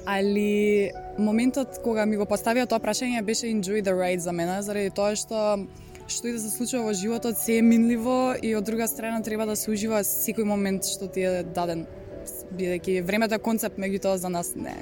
али 0.03 0.91
моментот 1.19 1.79
кога 1.85 2.09
ми 2.11 2.19
го 2.19 2.27
поставија 2.27 2.67
тоа 2.67 2.83
прашање 2.83 3.23
беше 3.23 3.47
enjoy 3.53 3.85
the 3.87 3.95
ride 3.95 4.19
за 4.27 4.35
мене 4.35 4.59
заради 4.67 4.91
тоа 4.91 5.15
што 5.15 5.63
што 6.11 6.27
и 6.27 6.35
да 6.35 6.43
се 6.43 6.51
случува 6.51 6.91
во 6.91 6.99
животот 7.05 7.39
се 7.39 7.61
е 7.61 7.63
минливо 7.63 8.35
и 8.43 8.57
од 8.59 8.67
друга 8.67 8.91
страна 8.91 9.23
треба 9.23 9.47
да 9.47 9.55
се 9.55 9.71
ужива 9.71 10.03
секој 10.03 10.43
момент 10.43 10.91
што 10.91 11.07
ти 11.07 11.23
е 11.23 11.47
даден 11.47 11.87
бидејќи 12.51 13.03
времето 13.07 13.39
е 13.39 13.39
концепт, 13.39 13.79
меѓутоа 13.79 14.19
за 14.19 14.29
нас 14.29 14.57
не. 14.57 14.75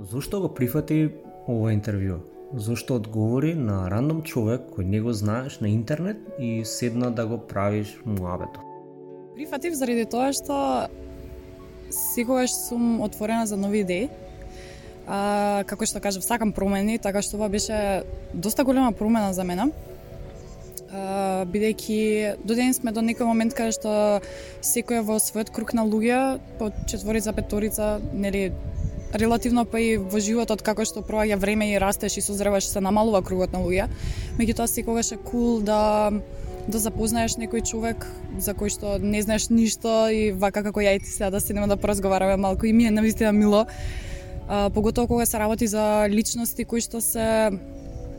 Зошто 0.00 0.40
го 0.40 0.54
прифати 0.54 1.10
ова 1.44 1.76
интервју? 1.76 2.31
Зошто 2.54 2.94
одговори 2.94 3.54
на 3.56 3.86
рандом 3.88 4.18
човек 4.28 4.66
кој 4.76 4.84
не 4.84 4.98
го 5.00 5.12
знаеш 5.16 5.56
на 5.64 5.70
интернет 5.72 6.18
и 6.38 6.66
седна 6.68 7.08
да 7.10 7.24
го 7.26 7.38
правиш 7.38 7.96
муабето? 8.04 8.60
Прифатив 9.32 9.72
заради 9.72 10.04
тоа 10.04 10.34
што 10.36 10.88
секогаш 11.88 12.52
сум 12.52 13.00
отворена 13.00 13.46
за 13.46 13.56
нови 13.56 13.80
идеи. 13.80 14.10
А, 15.08 15.64
како 15.64 15.88
што 15.88 16.04
кажав, 16.04 16.24
сакам 16.28 16.52
промени, 16.52 16.98
така 17.00 17.22
што 17.24 17.40
ова 17.40 17.48
беше 17.48 18.04
доста 18.34 18.68
голема 18.68 18.92
промена 18.92 19.32
за 19.32 19.48
мене. 19.48 19.72
Бидејќи 20.92 22.44
до 22.44 22.52
ден 22.54 22.76
сме 22.76 22.92
до 22.92 23.00
некој 23.00 23.24
момент 23.24 23.56
каде 23.56 23.72
што 23.72 24.20
секој 24.60 25.00
е 25.00 25.06
во 25.08 25.16
својот 25.16 25.48
круг 25.56 25.72
на 25.72 25.88
луѓе, 25.88 26.36
по 26.60 26.68
четворица, 26.84 27.32
петорица, 27.32 27.96
нели 28.12 28.52
релативно 29.14 29.64
па 29.64 29.80
и 29.80 29.96
во 29.96 30.20
животот 30.20 30.62
како 30.62 30.84
што 30.88 31.02
проаѓа 31.04 31.36
време 31.36 31.72
и 31.72 31.80
растеш 31.80 32.16
и 32.16 32.24
созреваш 32.24 32.68
се 32.68 32.80
намалува 32.80 33.22
кругот 33.22 33.52
на 33.52 33.60
луѓе. 33.60 33.88
Меѓутоа 34.38 34.66
секогаш 34.66 35.12
е 35.12 35.16
кул 35.16 35.60
cool 35.60 35.62
да 35.62 36.12
да 36.68 36.78
запознаеш 36.78 37.34
некој 37.40 37.64
човек 37.66 38.06
за 38.38 38.54
кој 38.54 38.70
што 38.70 38.98
не 39.02 39.22
знаеш 39.22 39.48
ништо 39.50 40.06
и 40.14 40.30
вака 40.30 40.62
како 40.62 40.80
ја 40.80 40.94
и 40.96 41.00
ти 41.02 41.10
сега 41.10 41.30
да 41.30 41.40
седнеме 41.40 41.66
да 41.66 41.76
поразговараме 41.76 42.36
малку 42.36 42.66
и 42.66 42.72
ми 42.72 42.86
е 42.86 42.90
навистина 42.90 43.32
мило. 43.32 43.66
А, 44.48 44.70
поготово 44.70 45.08
кога 45.08 45.26
се 45.26 45.38
работи 45.38 45.66
за 45.66 46.06
личности 46.08 46.64
кои 46.64 46.80
што 46.80 47.00
се 47.00 47.50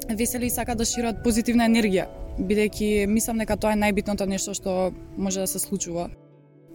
весели 0.09 0.45
и 0.45 0.49
сака 0.49 0.75
да 0.75 0.85
шират 0.85 1.23
позитивна 1.23 1.69
енергија, 1.69 2.07
бидејќи 2.39 3.07
мислам 3.07 3.39
дека 3.39 3.55
тоа 3.55 3.73
е 3.73 3.79
најбитното 3.79 4.27
нешто 4.27 4.53
што 4.53 4.91
може 5.17 5.39
да 5.39 5.47
се 5.47 5.59
случува. 5.59 6.09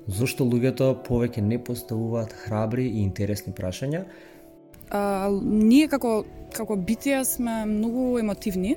Зошто 0.09 0.45
луѓето 0.49 0.95
повеќе 1.05 1.45
не 1.45 1.59
поставуваат 1.61 2.33
храбри 2.33 2.87
и 2.89 3.03
интересни 3.05 3.53
прашања? 3.53 4.07
А, 4.91 5.29
ние 5.31 5.89
како 5.89 6.25
како 6.57 6.79
битија 6.81 7.25
сме 7.29 7.67
многу 7.69 8.17
емотивни 8.19 8.77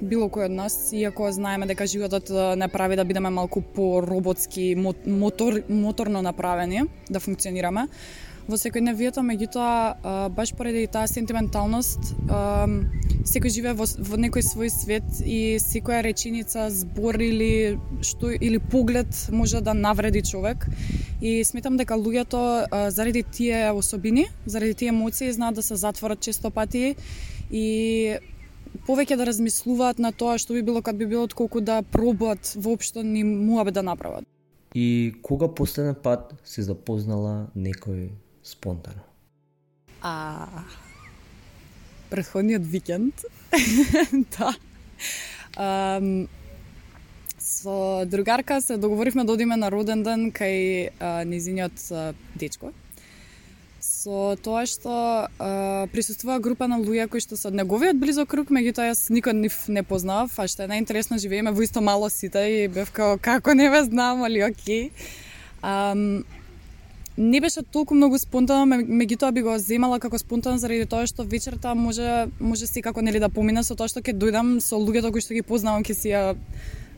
било 0.00 0.28
кој 0.30 0.46
од 0.46 0.54
нас, 0.54 0.76
иако 0.94 1.30
знаеме 1.34 1.66
дека 1.66 1.86
животот 1.90 2.30
не 2.30 2.68
прави 2.70 2.96
да 2.96 3.04
бидеме 3.04 3.30
малку 3.34 3.60
по-роботски, 3.60 4.74
мотор, 5.06 5.60
моторно 5.68 6.22
направени, 6.22 6.84
да 7.10 7.20
функционираме 7.20 7.88
во 8.48 8.56
секојдневието, 8.56 9.20
меѓутоа 9.20 10.28
баш 10.32 10.54
поради 10.56 10.86
таа 10.88 11.08
сентименталност 11.10 12.14
секој 13.28 13.52
живее 13.52 13.74
во, 13.76 13.84
во 13.84 14.16
некој 14.20 14.44
свој 14.46 14.70
свет 14.72 15.20
и 15.20 15.58
секоја 15.60 16.00
реченица, 16.06 16.68
збор 16.72 17.20
или 17.20 17.76
што 18.00 18.30
или 18.32 18.58
поглед 18.58 19.12
може 19.32 19.60
да 19.60 19.74
навреди 19.76 20.22
човек 20.24 20.64
и 21.20 21.42
сметам 21.44 21.76
дека 21.76 21.98
луѓето 21.98 22.88
заради 22.90 23.22
тие 23.22 23.68
особини, 23.72 24.28
заради 24.46 24.74
тие 24.74 24.88
емоции 24.94 25.32
знаат 25.32 25.60
да 25.60 25.62
се 25.62 25.76
затворат 25.76 26.20
често 26.20 26.50
пати 26.50 26.96
и 27.50 28.16
повеќе 28.88 29.16
да 29.20 29.26
размислуваат 29.28 30.00
на 30.00 30.12
тоа 30.12 30.38
што 30.40 30.56
би 30.56 30.62
било 30.62 30.80
кад 30.80 30.96
би 30.96 31.06
било 31.06 31.26
отколку 31.28 31.60
да 31.60 31.82
пробаат 31.82 32.54
воопшто 32.56 33.02
ни 33.04 33.24
муабе 33.24 33.76
да 33.76 33.82
направат. 33.82 34.24
И 34.74 35.14
кога 35.22 35.48
последен 35.48 35.94
пат 35.94 36.32
се 36.44 36.62
запознала 36.62 37.48
некој 37.56 38.08
спонтано? 38.48 39.04
А 40.02 40.48
претходниот 42.10 42.62
викенд. 42.62 43.24
да. 44.38 44.54
Um, 45.56 46.28
со 47.38 48.04
другарка 48.06 48.60
се 48.60 48.76
договоривме 48.76 49.24
да 49.24 49.32
одиме 49.32 49.56
на 49.56 49.70
роден 49.70 50.02
ден 50.02 50.30
кај 50.32 50.90
а, 51.00 51.24
низиниот 51.24 51.78
а, 51.90 52.14
дечко 52.36 52.72
со 53.80 54.36
тоа 54.42 54.64
што 54.68 54.92
а, 55.38 55.86
присуствува 55.92 56.38
група 56.42 56.68
на 56.70 56.78
луѓе 56.80 57.08
кои 57.10 57.22
што 57.24 57.38
се 57.38 57.48
од 57.50 57.56
неговиот 57.58 57.98
близок 57.98 58.30
круг, 58.30 58.52
меѓутоа 58.54 58.90
јас 58.90 59.08
никој 59.10 59.36
нив 59.38 59.56
не 59.68 59.82
познав, 59.82 60.34
а 60.38 60.46
што 60.50 60.66
е 60.66 60.70
најинтересно 60.70 61.18
живееме 61.22 61.54
во 61.54 61.64
исто 61.64 61.82
мало 61.84 62.10
сите 62.12 62.44
и 62.52 62.68
бев 62.68 62.92
као 62.94 63.18
како 63.18 63.54
не 63.58 63.68
ве 63.70 63.82
знам, 63.88 64.24
али 64.26 64.42
окей. 64.46 64.90
Ам, 65.62 66.24
не 67.18 67.40
беше 67.40 67.62
толку 67.62 67.94
многу 67.98 68.18
спонтано, 68.18 68.78
меѓутоа 68.78 69.32
би 69.34 69.42
го 69.42 69.56
земала 69.58 69.98
како 69.98 70.18
спонтано 70.18 70.58
заради 70.62 70.86
тоа 70.86 71.06
што 71.10 71.26
вечерта 71.26 71.74
може 71.74 72.28
може 72.38 72.66
секако 72.70 73.02
нели 73.02 73.18
да 73.18 73.28
помина 73.28 73.64
со 73.66 73.74
тоа 73.74 73.90
што 73.90 74.00
ќе 74.00 74.14
дојдам 74.14 74.60
со 74.62 74.78
луѓето 74.78 75.10
кои 75.10 75.24
што 75.24 75.34
ги 75.34 75.42
познавам 75.42 75.82
ќе 75.82 75.94
си 75.98 76.12
ја 76.14 76.36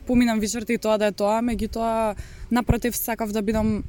поминам 0.05 0.39
вечерта 0.39 0.73
и 0.73 0.77
тоа 0.77 0.99
да 1.01 1.09
е 1.09 1.17
тоа, 1.17 1.41
меѓутоа 1.41 2.13
напротив 2.51 2.95
сакав 2.95 3.33
да 3.33 3.41
бидам 3.41 3.81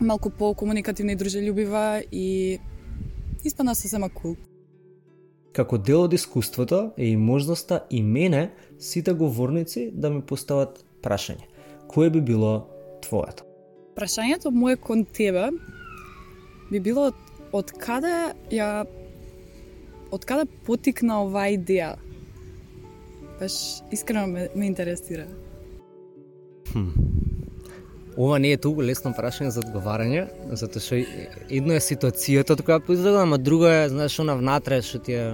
малку 0.00 0.30
по-комуникативна 0.30 1.12
и 1.12 1.20
дружелюбива 1.20 2.02
и 2.10 2.58
испадна 3.44 3.74
сосема 3.74 4.08
кул. 4.08 4.36
Како 5.52 5.76
дел 5.76 6.08
од 6.08 6.16
искуството 6.16 6.94
е 6.96 7.12
и 7.12 7.16
можноста 7.16 7.84
и 7.90 8.02
мене 8.02 8.50
сите 8.80 9.12
говорници 9.12 9.90
да 9.92 10.10
ми 10.10 10.22
постават 10.24 10.80
прашање. 11.04 11.44
Кое 11.88 12.10
би 12.10 12.20
било 12.20 12.68
твоето? 13.04 13.51
Прашањето 13.96 14.50
мое 14.50 14.76
кон 14.76 15.04
тебе 15.04 15.50
би 16.70 16.80
било 16.80 17.10
од, 17.10 17.18
од 17.52 17.72
каде 17.76 18.32
ја 18.50 18.84
од 20.12 20.24
каде 20.28 20.46
потикна 20.66 21.22
оваа 21.24 21.52
идеја? 21.52 21.94
Баш 23.40 23.54
искрено 23.92 24.26
ме, 24.26 24.48
ме 24.54 24.66
интересира. 24.66 25.26
Хм. 26.72 26.88
Ова 28.16 28.38
не 28.38 28.52
е 28.52 28.60
толку 28.60 28.84
лесно 28.84 29.14
прашање 29.16 29.52
за 29.54 29.62
одговарање, 29.64 30.26
затоа 30.52 30.84
што 30.84 31.00
едно 31.48 31.76
е 31.76 31.80
ситуацијата 31.80 32.56
од 32.56 32.64
која 32.64 32.80
произлега, 32.84 33.24
ама 33.24 33.38
друго 33.40 33.68
е, 33.68 33.88
знаеш, 33.88 34.18
она 34.20 34.36
внатре 34.36 34.82
што 34.84 35.00
ти 35.00 35.16
е... 35.16 35.26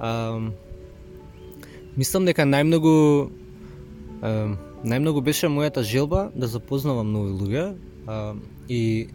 ам, 0.00 0.52
мислам 1.96 2.24
дека 2.24 2.48
најмногу 2.48 2.94
ам, 4.24 4.56
најмногу 4.84 5.22
беше 5.22 5.46
мојата 5.46 5.82
желба 5.82 6.30
да 6.34 6.46
запознавам 6.46 7.12
нови 7.12 7.32
луѓе 7.38 7.64
а, 8.06 8.34
и 8.68 9.08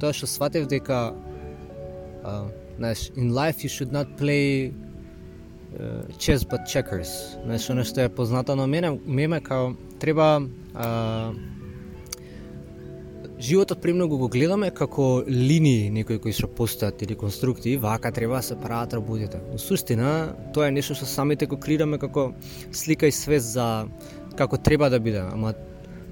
тоа 0.00 0.12
што 0.12 0.26
сватев 0.26 0.68
дека 0.68 1.14
а, 2.24 2.44
знаеш, 2.76 3.10
in 3.16 3.32
life 3.32 3.64
you 3.64 3.70
should 3.70 3.92
not 3.92 4.16
play 4.18 4.72
uh, 5.78 6.02
chess 6.18 6.44
but 6.44 6.66
checkers. 6.66 7.38
Знаеш, 7.44 7.70
оно 7.70 7.84
што 7.84 8.00
е 8.00 8.08
познато 8.08 8.56
на 8.56 8.66
мене, 8.66 8.98
меме 9.06 9.40
као 9.40 9.74
треба 9.98 10.46
а, 10.74 11.32
Животот 13.44 13.80
премногу 13.82 14.16
го 14.18 14.28
гледаме 14.28 14.70
како 14.70 15.24
линии 15.26 15.90
некои 15.90 16.20
кои 16.22 16.32
што 16.32 16.46
постојат 16.46 17.02
или 17.02 17.16
конструкти, 17.18 17.74
вака 17.76 18.12
треба 18.14 18.38
да 18.38 18.42
се 18.46 18.54
прават 18.56 18.94
работите. 18.94 19.40
Во 19.50 19.58
суштина, 19.58 20.36
тоа 20.54 20.70
е 20.70 20.74
нешто 20.76 20.94
што 20.94 21.04
самите 21.10 21.48
го 21.50 21.58
креираме 21.58 21.98
како 21.98 22.30
слика 22.72 23.10
и 23.10 23.12
свест 23.12 23.52
за 23.58 23.66
како 24.36 24.58
треба 24.58 24.90
да 24.90 25.00
биде, 25.00 25.22
ама 25.32 25.54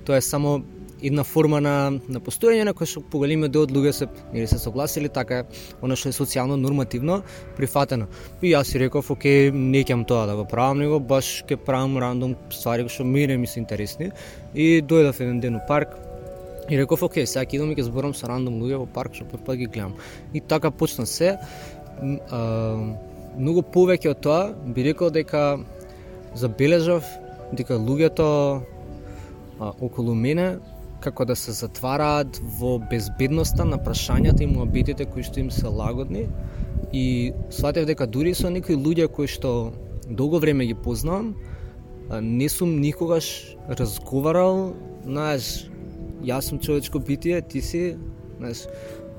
тоа 0.07 0.17
е 0.17 0.25
само 0.25 0.63
една 1.03 1.25
форма 1.27 1.59
на, 1.61 1.75
на 2.09 2.21
постојање 2.23 2.69
на 2.69 2.75
кој 2.79 2.89
што 2.89 3.03
поголемиот 3.11 3.53
дел 3.53 3.65
од 3.67 3.73
луѓе 3.75 3.93
се 3.97 4.07
или 4.33 4.47
се 4.47 4.59
согласили 4.63 5.11
така 5.11 5.43
она 5.83 5.97
што 5.99 6.13
е 6.13 6.17
социјално 6.17 6.57
нормативно 6.57 7.23
прифатено. 7.57 8.07
И 8.41 8.53
јас 8.53 8.71
си 8.71 8.79
реков, 8.79 9.11
оке, 9.11 9.51
не 9.51 9.83
ќе 9.83 9.99
тоа 10.07 10.29
да 10.31 10.37
го 10.39 10.47
правам, 10.47 10.79
него 10.79 11.01
баш 11.01 11.43
ќе 11.49 11.59
правам 11.59 11.99
рандом 11.99 12.37
ствари 12.51 12.87
што 12.89 13.05
мене 13.05 13.37
ми 13.37 13.47
се 13.47 13.61
интересни. 13.61 14.13
И 14.55 14.83
дојдов 14.83 15.21
еден 15.21 15.41
ден 15.41 15.57
у 15.57 15.67
парк, 15.69 15.99
И 16.71 16.79
реков, 16.79 17.03
окей, 17.03 17.27
сега 17.27 17.43
ќе 17.43 17.57
идам 17.59 17.73
и 17.73 17.75
ќе 17.75 17.89
зборам 17.89 18.13
со 18.15 18.29
рандом 18.31 18.61
луѓе 18.63 18.79
во 18.79 18.87
парк, 18.87 19.17
што 19.19 19.27
прв 19.27 19.43
пат 19.45 19.59
ги 19.59 19.67
гледам. 19.67 19.97
И 20.33 20.41
така 20.41 20.71
почна 20.71 21.07
се. 21.11 21.35
А, 22.31 22.39
многу 23.37 23.65
повеќе 23.75 24.13
од 24.15 24.21
тоа, 24.23 24.55
би 24.55 24.85
рекол 24.87 25.11
дека 25.11 25.59
забележав 26.39 27.05
дека 27.53 27.79
луѓето 27.79 28.29
а, 29.61 29.73
околу 29.81 30.15
мене 30.15 30.59
како 31.03 31.25
да 31.25 31.37
се 31.37 31.53
затвараат 31.53 32.39
во 32.59 32.79
безбедноста 32.91 33.65
на 33.65 33.79
прашањата 33.79 34.45
и 34.45 34.51
муабетите 34.51 35.07
кои 35.07 35.25
што 35.27 35.41
им 35.43 35.51
се 35.51 35.67
лагодни 35.67 36.29
и 36.93 37.33
сватев 37.51 37.87
дека 37.87 38.07
дури 38.07 38.35
со 38.39 38.51
некои 38.51 38.77
луѓе 38.77 39.09
кои 39.09 39.27
што 39.27 39.73
долго 40.09 40.39
време 40.39 40.67
ги 40.67 40.75
познавам, 40.75 41.35
не 42.21 42.49
сум 42.49 42.81
никогаш 42.81 43.57
разговарал, 43.69 44.75
знаеш, 45.05 45.69
јас 46.23 46.51
сум 46.51 46.59
човечко 46.59 47.01
битие, 47.01 47.41
ти 47.43 47.63
си, 47.63 47.97
знаеш, 48.39 48.67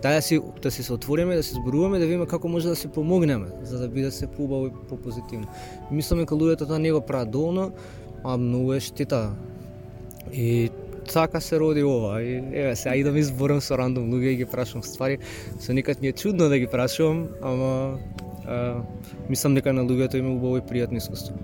дај 0.03 0.19
да 0.19 0.21
си 0.21 0.39
да 0.61 0.71
се 0.71 0.93
отвориме, 0.93 1.35
да 1.35 1.43
се 1.43 1.55
зборуваме, 1.55 1.99
да 1.99 2.05
видиме 2.05 2.25
како 2.25 2.47
може 2.47 2.67
да 2.69 2.75
се 2.75 2.91
помогнеме, 2.91 3.47
за 3.63 3.79
да 3.79 3.87
биде 3.87 4.11
се 4.11 4.27
поубаво 4.27 4.67
и 4.67 4.71
попозитивно. 4.89 5.47
Мислам 5.91 6.19
дека 6.19 6.35
луѓето 6.35 6.67
тоа 6.67 6.79
не 6.79 6.91
го 6.91 7.01
прават 7.01 7.31
доволно, 7.31 7.71
а 8.23 8.37
многу 8.37 8.73
е 8.73 8.79
штета. 8.79 9.31
И 10.33 10.69
така 11.13 11.41
се 11.41 11.59
роди 11.59 11.83
ова. 11.83 12.21
И 12.21 12.35
еве 12.35 12.75
сега 12.75 12.95
идам 12.95 13.21
зборам 13.21 13.61
со 13.61 13.77
рандом 13.77 14.11
луѓе 14.11 14.33
и 14.33 14.35
ги 14.35 14.45
прашувам 14.45 14.83
ствари. 14.83 15.17
Со 15.59 15.73
некад 15.73 16.01
ми 16.01 16.07
е 16.07 16.13
чудно 16.13 16.49
да 16.49 16.59
ги 16.59 16.67
прашувам, 16.67 17.27
ама 17.41 17.99
а, 18.45 18.81
мислам 19.29 19.55
дека 19.55 19.73
на 19.73 19.83
луѓето 19.83 20.15
има 20.15 20.31
убаво 20.31 20.57
и 20.57 20.61
пријатно 20.61 20.97
искуство. 20.97 21.35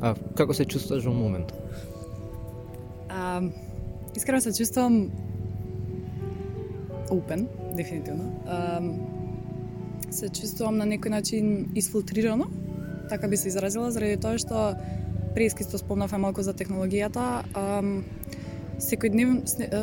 А, 0.00 0.14
како 0.36 0.54
се 0.54 0.64
чувствуваш 0.64 1.04
во 1.04 1.12
моментот? 1.12 1.56
Искрено 4.16 4.40
се 4.40 4.52
чувствувам 4.52 5.10
open, 7.10 7.46
дефинитивно. 7.76 8.32
А, 8.46 8.80
се 10.10 10.28
чувствувам 10.28 10.76
на 10.76 10.86
некој 10.86 11.08
начин 11.08 11.70
изфилтрирано, 11.74 12.50
така 13.08 13.28
би 13.28 13.36
се 13.36 13.48
изразила, 13.48 13.90
заради 13.90 14.16
тоа 14.16 14.38
што 14.38 14.74
прески 15.34 15.64
што 15.64 15.78
спомнавме 15.78 16.18
малку 16.18 16.42
за 16.42 16.54
технологијата. 16.56 17.44
Um, 17.54 18.02
секој 18.80 19.12
днев 19.12 19.28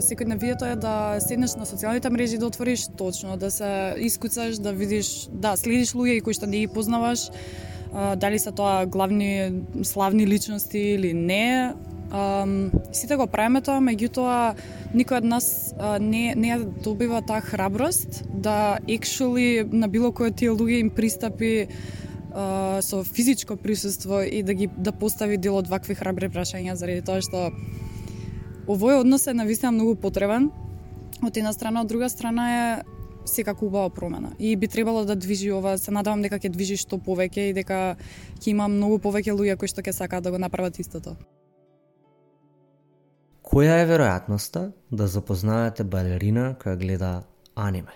секој 0.02 0.72
е 0.72 0.76
да 0.76 0.94
седнеш 1.22 1.56
на 1.56 1.66
социјалните 1.66 2.10
мрежи 2.10 2.38
да 2.38 2.48
отвориш 2.48 2.88
точно, 2.98 3.38
да 3.38 3.52
се 3.52 3.96
искуцаш, 3.98 4.58
да 4.58 4.74
видиш, 4.74 5.30
да 5.32 5.56
следиш 5.56 5.94
луѓе 5.94 6.22
кои 6.22 6.34
што 6.34 6.48
не 6.48 6.66
ги 6.66 6.68
познаваш, 6.68 7.30
дали 7.94 8.40
се 8.40 8.52
тоа 8.52 8.86
главни 8.86 9.64
славни 9.84 10.28
личности 10.28 10.78
или 10.78 11.14
не. 11.14 11.74
Um, 12.08 12.72
сите 12.96 13.18
го 13.20 13.28
правиме 13.28 13.60
тоа, 13.62 13.84
меѓутоа 13.84 14.56
никој 14.96 15.20
од 15.20 15.26
нас 15.28 15.76
uh, 15.76 16.00
не 16.00 16.32
не 16.40 16.56
добива 16.84 17.20
таа 17.22 17.44
храброст 17.44 18.24
да 18.32 18.80
actually 18.88 19.68
на 19.68 19.92
било 19.92 20.16
кој 20.16 20.32
од 20.32 20.38
тие 20.40 20.56
луѓе 20.56 20.80
им 20.88 20.90
пристапи 20.90 21.68
uh, 21.68 22.07
со 22.82 23.04
физичко 23.04 23.56
присуство 23.58 24.22
и 24.22 24.44
да 24.44 24.54
ги 24.54 24.70
да 24.78 24.92
постави 24.92 25.38
дел 25.38 25.58
од 25.58 25.68
вакви 25.68 25.96
храбри 25.96 26.30
прашања 26.30 26.76
заради 26.76 27.02
тоа 27.02 27.22
што 27.22 27.50
овој 28.68 29.02
однос 29.02 29.28
е 29.28 29.34
навистина 29.34 29.72
многу 29.72 29.96
потребен. 29.96 30.52
Од 31.26 31.38
една 31.38 31.54
страна, 31.54 31.82
од 31.82 31.90
друга 31.90 32.10
страна 32.10 32.46
е 32.52 32.84
секако 33.26 33.66
убава 33.66 33.90
промена. 33.90 34.32
И 34.40 34.56
би 34.56 34.68
требало 34.68 35.06
да 35.06 35.16
движи 35.16 35.52
ова, 35.52 35.78
се 35.78 35.92
надавам 35.92 36.22
дека 36.22 36.40
ќе 36.40 36.52
движи 36.54 36.78
што 36.78 37.00
повеќе 37.02 37.50
и 37.50 37.56
дека 37.58 37.98
ќе 38.40 38.52
има 38.54 38.68
многу 38.68 39.00
повеќе 39.02 39.34
луѓе 39.34 39.58
кои 39.58 39.68
што 39.68 39.82
ќе 39.82 39.96
сакаат 39.96 40.24
да 40.24 40.32
го 40.32 40.38
направат 40.38 40.80
истото. 40.80 41.16
Која 43.42 43.82
е 43.82 43.88
веројатноста 43.88 44.72
да 44.92 45.08
запознаете 45.08 45.84
балерина 45.84 46.56
која 46.60 46.78
гледа 46.78 47.12
аниме? 47.56 47.96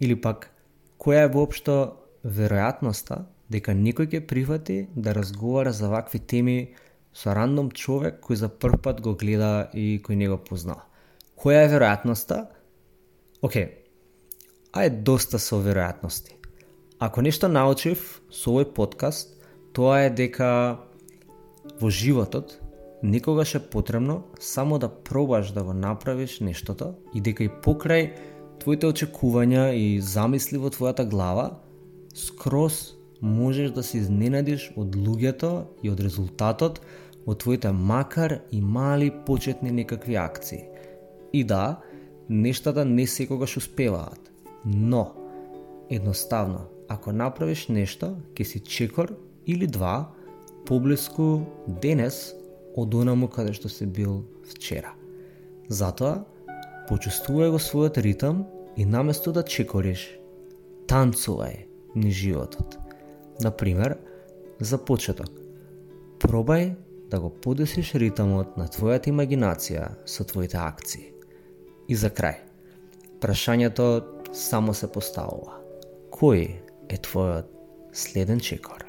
Или 0.00 0.16
пак, 0.20 0.50
која 0.98 1.24
е 1.24 1.32
воопшто 1.32 1.99
веројатноста 2.24 3.24
дека 3.50 3.74
никој 3.74 4.10
ќе 4.12 4.26
прифати 4.26 4.78
да 4.94 5.14
разговара 5.16 5.72
за 5.72 5.88
вакви 5.88 6.18
теми 6.18 6.74
со 7.12 7.34
рандом 7.34 7.70
човек 7.70 8.20
кој 8.22 8.34
за 8.44 8.48
прв 8.48 8.80
пат 8.82 9.00
го 9.00 9.14
гледа 9.14 9.70
и 9.74 10.00
кој 10.04 10.16
не 10.16 10.28
го 10.28 10.38
познава? 10.38 10.86
Која 11.36 11.64
е 11.66 11.72
веројатноста? 11.72 12.46
Океј, 13.42 13.64
okay, 13.64 13.68
а 14.72 14.84
е 14.84 14.90
доста 14.90 15.38
со 15.38 15.58
веројатности. 15.58 16.36
Ако 16.98 17.22
нешто 17.22 17.48
научив 17.48 18.20
со 18.30 18.52
овој 18.52 18.70
подкаст, 18.76 19.32
тоа 19.72 20.04
е 20.04 20.10
дека 20.10 20.78
во 21.80 21.90
животот 21.90 22.58
никогаш 23.02 23.54
е 23.54 23.62
потребно 23.70 24.22
само 24.40 24.78
да 24.78 24.88
пробаш 24.88 25.52
да 25.56 25.64
го 25.64 25.72
направиш 25.72 26.40
нештото 26.40 26.94
и 27.14 27.20
дека 27.20 27.44
и 27.44 27.48
покрај 27.48 28.12
твоите 28.60 28.86
очекувања 28.86 29.72
и 29.72 30.00
замисли 30.00 30.58
во 30.60 30.68
твојата 30.68 31.08
глава, 31.08 31.56
скроз 32.14 32.94
можеш 33.20 33.70
да 33.70 33.82
се 33.82 33.98
изненадиш 34.00 34.70
од 34.76 34.96
луѓето 34.96 35.52
и 35.82 35.90
од 35.92 36.00
резултатот 36.00 36.80
од 37.26 37.38
твоите 37.42 37.72
макар 37.72 38.40
и 38.50 38.60
мали 38.60 39.10
почетни 39.26 39.70
некакви 39.70 40.16
акции. 40.16 40.64
И 41.32 41.44
да, 41.44 41.80
нештата 42.28 42.84
не 42.84 43.06
секогаш 43.06 43.56
успеваат. 43.56 44.30
Но, 44.64 45.12
едноставно, 45.90 46.66
ако 46.88 47.12
направиш 47.12 47.68
нешто, 47.68 48.16
ќе 48.34 48.44
си 48.44 48.60
чекор 48.60 49.14
или 49.46 49.66
два 49.66 50.10
поблиску 50.66 51.46
денес 51.66 52.32
од 52.76 52.94
онаму 52.94 53.28
каде 53.28 53.52
што 53.52 53.68
си 53.68 53.86
бил 53.86 54.24
вчера. 54.48 54.94
Затоа, 55.68 56.24
почувствувај 56.88 57.52
го 57.54 57.60
својот 57.62 58.00
ритм 58.02 58.44
и 58.76 58.84
наместо 58.84 59.32
да 59.32 59.44
чекориш, 59.46 60.08
танцувај 60.90 61.69
ни 61.94 62.10
животот. 62.10 62.78
Например, 63.40 63.96
за 64.60 64.78
почеток, 64.78 65.30
пробај 66.20 66.74
да 67.10 67.20
го 67.20 67.30
подесиш 67.30 67.94
ритмот 67.94 68.56
на 68.60 68.68
твојата 68.68 69.10
имагинација 69.10 69.88
со 70.06 70.24
твоите 70.24 70.60
акции. 70.60 71.10
И 71.88 71.96
за 71.96 72.10
крај, 72.10 72.36
прашањето 73.20 73.86
само 74.32 74.74
се 74.74 74.86
поставува. 74.92 75.58
Кој 76.12 76.46
е 76.88 76.96
твојот 76.96 77.48
следен 77.92 78.40
чекор? 78.40 78.84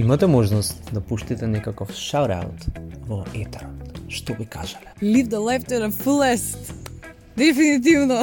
Имате 0.00 0.26
можност 0.26 0.92
да 0.94 1.00
пуштите 1.00 1.46
некаков 1.46 1.92
шаут 1.92 2.70
во 3.04 3.24
етерот. 3.34 3.98
Што 4.08 4.34
би 4.38 4.46
кажале? 4.46 4.94
Leave 5.02 5.28
the 5.28 5.42
left 5.42 5.74
at 5.76 5.84
a 5.84 5.90
fullest. 5.92 6.79
Дефинитивно. 7.40 8.18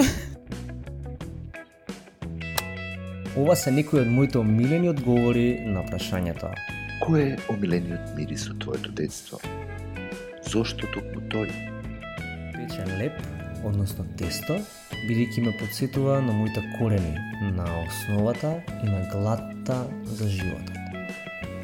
Ова 3.38 3.56
се 3.56 3.72
некои 3.74 4.04
од 4.04 4.12
моите 4.14 4.38
омилени 4.38 4.92
одговори 4.92 5.46
на 5.66 5.82
прашањето. 5.88 6.52
Кој 7.02 7.24
е 7.24 7.40
омилениот 7.50 8.12
мирис 8.14 8.46
од 8.52 8.60
твоето 8.62 8.94
детство? 9.00 9.42
Зошто 10.46 10.86
токму 10.94 11.24
тој? 11.34 11.50
Печен 12.54 12.94
леп, 13.02 13.18
односно 13.66 14.06
тесто, 14.22 14.60
бидејќи 15.10 15.48
ме 15.48 15.58
подсетува 15.64 16.22
на 16.22 16.38
моите 16.38 16.62
корени, 16.78 17.18
на 17.58 17.66
основата 17.88 18.60
и 18.84 18.86
на 18.86 19.02
гладта 19.10 19.80
за 20.14 20.30
животот. 20.30 20.78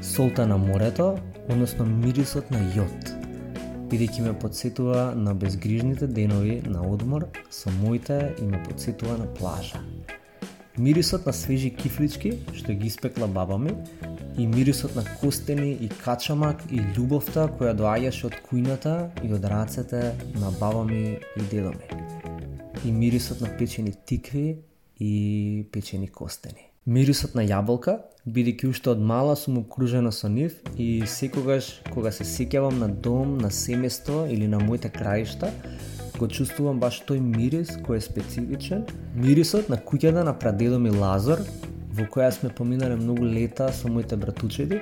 Солта 0.01 0.49
на 0.49 0.57
морето, 0.57 1.19
односно 1.45 1.85
мирисот 1.85 2.49
на 2.49 2.65
јод, 2.73 3.12
бидејќи 3.93 4.23
ме 4.25 4.31
подсетува 4.41 5.01
на 5.13 5.35
безгрижните 5.37 6.07
денови 6.09 6.55
на 6.65 6.81
одмор 6.81 7.27
со 7.53 7.69
моите 7.81 8.33
и 8.41 8.45
ме 8.49 8.61
подсетува 8.63 9.17
на 9.17 9.27
плажа. 9.37 9.81
Мирисот 10.77 11.27
на 11.29 11.33
свежи 11.33 11.69
кифлички, 11.69 12.31
што 12.57 12.73
ги 12.73 12.89
испекла 12.89 13.27
баба 13.27 13.59
ми, 13.61 13.75
и 14.37 14.47
мирисот 14.47 14.95
на 14.95 15.05
костени 15.21 15.69
и 15.73 15.91
качамак 15.93 16.65
и 16.71 16.81
љубовта 16.95 17.45
која 17.53 17.75
доаѓаше 17.77 18.25
од 18.31 18.41
кујната 18.49 18.95
и 19.21 19.29
од 19.37 19.45
рацете 19.45 20.01
на 20.41 20.49
баба 20.57 20.81
ми 20.89 21.19
и 21.37 21.47
дедо 21.51 21.77
ми. 21.77 21.85
И 22.85 22.91
мирисот 22.91 23.45
на 23.45 23.57
печени 23.57 23.93
тикви 23.93 24.57
и 24.97 25.67
печени 25.71 26.07
костени. 26.07 26.72
Мирисот 26.83 27.31
на 27.31 27.45
јаболка, 27.47 27.93
бидејќи 28.27 28.67
уште 28.67 28.89
од 28.91 28.99
мала 28.99 29.37
сум 29.39 29.61
окружена 29.61 30.09
со 30.11 30.27
нив 30.27 30.57
и 30.75 31.05
секогаш 31.07 31.67
кога 31.93 32.11
се 32.11 32.25
сеќавам 32.27 32.81
на 32.81 32.89
дом, 33.05 33.37
на 33.39 33.47
семејство 33.47 34.25
или 34.27 34.49
на 34.51 34.57
моите 34.59 34.89
краишта, 34.91 35.53
го 36.17 36.27
чувствувам 36.27 36.81
баш 36.81 36.97
тој 37.07 37.21
мирис 37.23 37.71
кој 37.85 38.01
е 38.01 38.03
специфичен. 38.03 38.83
Мирисот 39.15 39.69
на 39.71 39.77
куќата 39.79 40.25
на 40.27 40.33
прадедо 40.35 40.79
ми 40.79 40.91
Лазар, 40.91 41.39
во 41.95 42.03
која 42.03 42.33
сме 42.35 42.51
поминале 42.51 42.97
многу 42.99 43.23
лета 43.31 43.69
со 43.71 43.87
моите 43.87 44.19
братучеди 44.19 44.81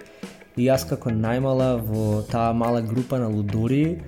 и 0.58 0.66
јас 0.66 0.88
како 0.90 1.14
најмала 1.14 1.76
во 1.86 2.24
таа 2.32 2.50
мала 2.54 2.82
група 2.82 3.20
на 3.22 3.30
лудори 3.30 4.02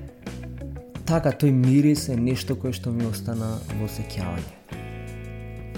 така 1.06 1.30
тој 1.30 1.54
мирис 1.54 2.08
е 2.10 2.18
нешто 2.18 2.58
кое 2.58 2.74
што 2.74 2.90
ми 2.90 3.06
остана 3.06 3.54
во 3.78 3.86
сеќавање. 3.86 4.82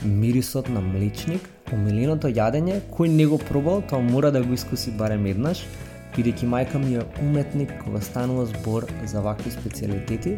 Мирисот 0.05 0.69
на 0.69 0.79
млечник, 0.79 1.51
омиленото 1.73 2.29
јадење, 2.29 2.81
кој 2.93 3.09
не 3.09 3.25
го 3.25 3.39
пробал, 3.41 3.81
тоа 3.89 4.03
мора 4.03 4.31
да 4.31 4.43
го 4.43 4.53
искуси 4.53 4.93
барем 4.97 5.25
еднаш, 5.25 5.65
бидејќи 6.15 6.47
мајка 6.47 6.79
ми 6.79 6.95
е 6.95 7.05
уметник 7.21 7.73
кога 7.83 8.01
станува 8.01 8.45
збор 8.45 8.87
за 9.05 9.21
вакви 9.21 9.51
специалитети 9.51 10.37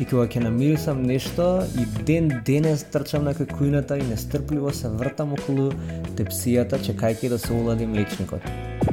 и 0.00 0.04
кога 0.04 0.26
ќе 0.26 0.44
намирисам 0.46 1.02
нешто 1.02 1.48
и 1.76 1.84
ден 2.04 2.30
денес 2.46 2.84
трчам 2.92 3.24
на 3.28 3.34
кујната 3.34 3.98
и 4.00 4.08
нестрпливо 4.08 4.72
се 4.72 4.88
вртам 4.88 5.34
околу 5.36 5.70
тепсијата 6.16 6.80
чекајќи 6.86 7.34
да 7.34 7.38
се 7.38 7.52
улади 7.52 7.86
млечникот. 7.86 8.87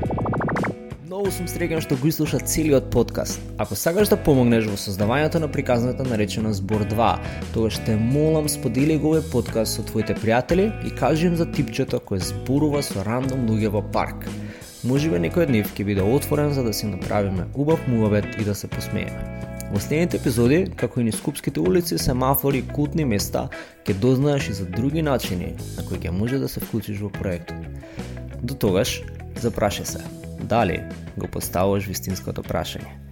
Многу 1.06 1.30
сум 1.30 1.46
среќен 1.46 1.84
што 1.86 1.94
го 2.02 2.08
изслуша 2.10 2.40
целиот 2.42 2.88
подкаст. 2.90 3.38
Ако 3.62 3.76
сакаш 3.78 4.10
да 4.10 4.18
помогнеш 4.18 4.66
во 4.66 4.78
создавањето 4.82 5.38
на 5.44 5.50
приказната 5.54 6.02
наречена 6.08 6.54
Збор 6.58 6.82
2, 6.90 7.10
тогаш 7.54 7.78
те 7.86 7.94
молам 7.94 8.48
сподели 8.50 8.96
го 8.98 9.12
овој 9.12 9.22
подкаст 9.30 9.78
со 9.78 9.86
твоите 9.86 10.16
пријатели 10.18 10.72
и 10.82 10.90
кажи 10.90 11.28
им 11.30 11.36
за 11.38 11.46
типчето 11.46 12.00
кој 12.02 12.26
зборува 12.26 12.82
со 12.82 13.06
рандом 13.06 13.46
луѓе 13.46 13.70
во 13.78 13.84
парк. 13.86 14.26
Можеби 14.82 15.22
некој 15.22 15.46
од 15.46 15.54
нив 15.54 15.70
ќе 15.78 15.86
биде 15.92 16.02
отворен 16.02 16.58
за 16.58 16.66
да 16.66 16.74
си 16.74 16.90
направиме 16.90 17.46
убав 17.54 17.86
муавет 17.86 18.42
и 18.42 18.50
да 18.50 18.58
се 18.58 18.66
посмееме. 18.66 19.46
Во 19.70 19.78
следните 19.78 20.18
епизоди, 20.18 20.66
како 20.74 21.06
и 21.06 21.06
ни 21.06 21.14
скупските 21.14 21.62
улици, 21.62 22.02
семафори 22.02 22.66
и 22.66 22.70
култни 22.74 23.06
места, 23.06 23.52
ќе 23.86 23.94
дознаеш 24.02 24.50
и 24.50 24.58
за 24.58 24.66
други 24.66 25.06
начини 25.06 25.54
на 25.78 25.86
кои 25.86 26.02
ќе 26.02 26.10
може 26.10 26.42
да 26.42 26.50
се 26.50 26.66
вклучиш 26.66 27.06
во 27.06 27.14
проектот. 27.14 27.62
До 28.42 28.58
тогаш, 28.58 29.04
запрашај 29.38 29.86
се, 29.86 30.25
Dalje 30.40 30.84
ga 31.16 31.28
postaviš 31.28 31.88
v 31.88 31.92
istinsko 31.92 32.34
vprašanje. 32.38 33.05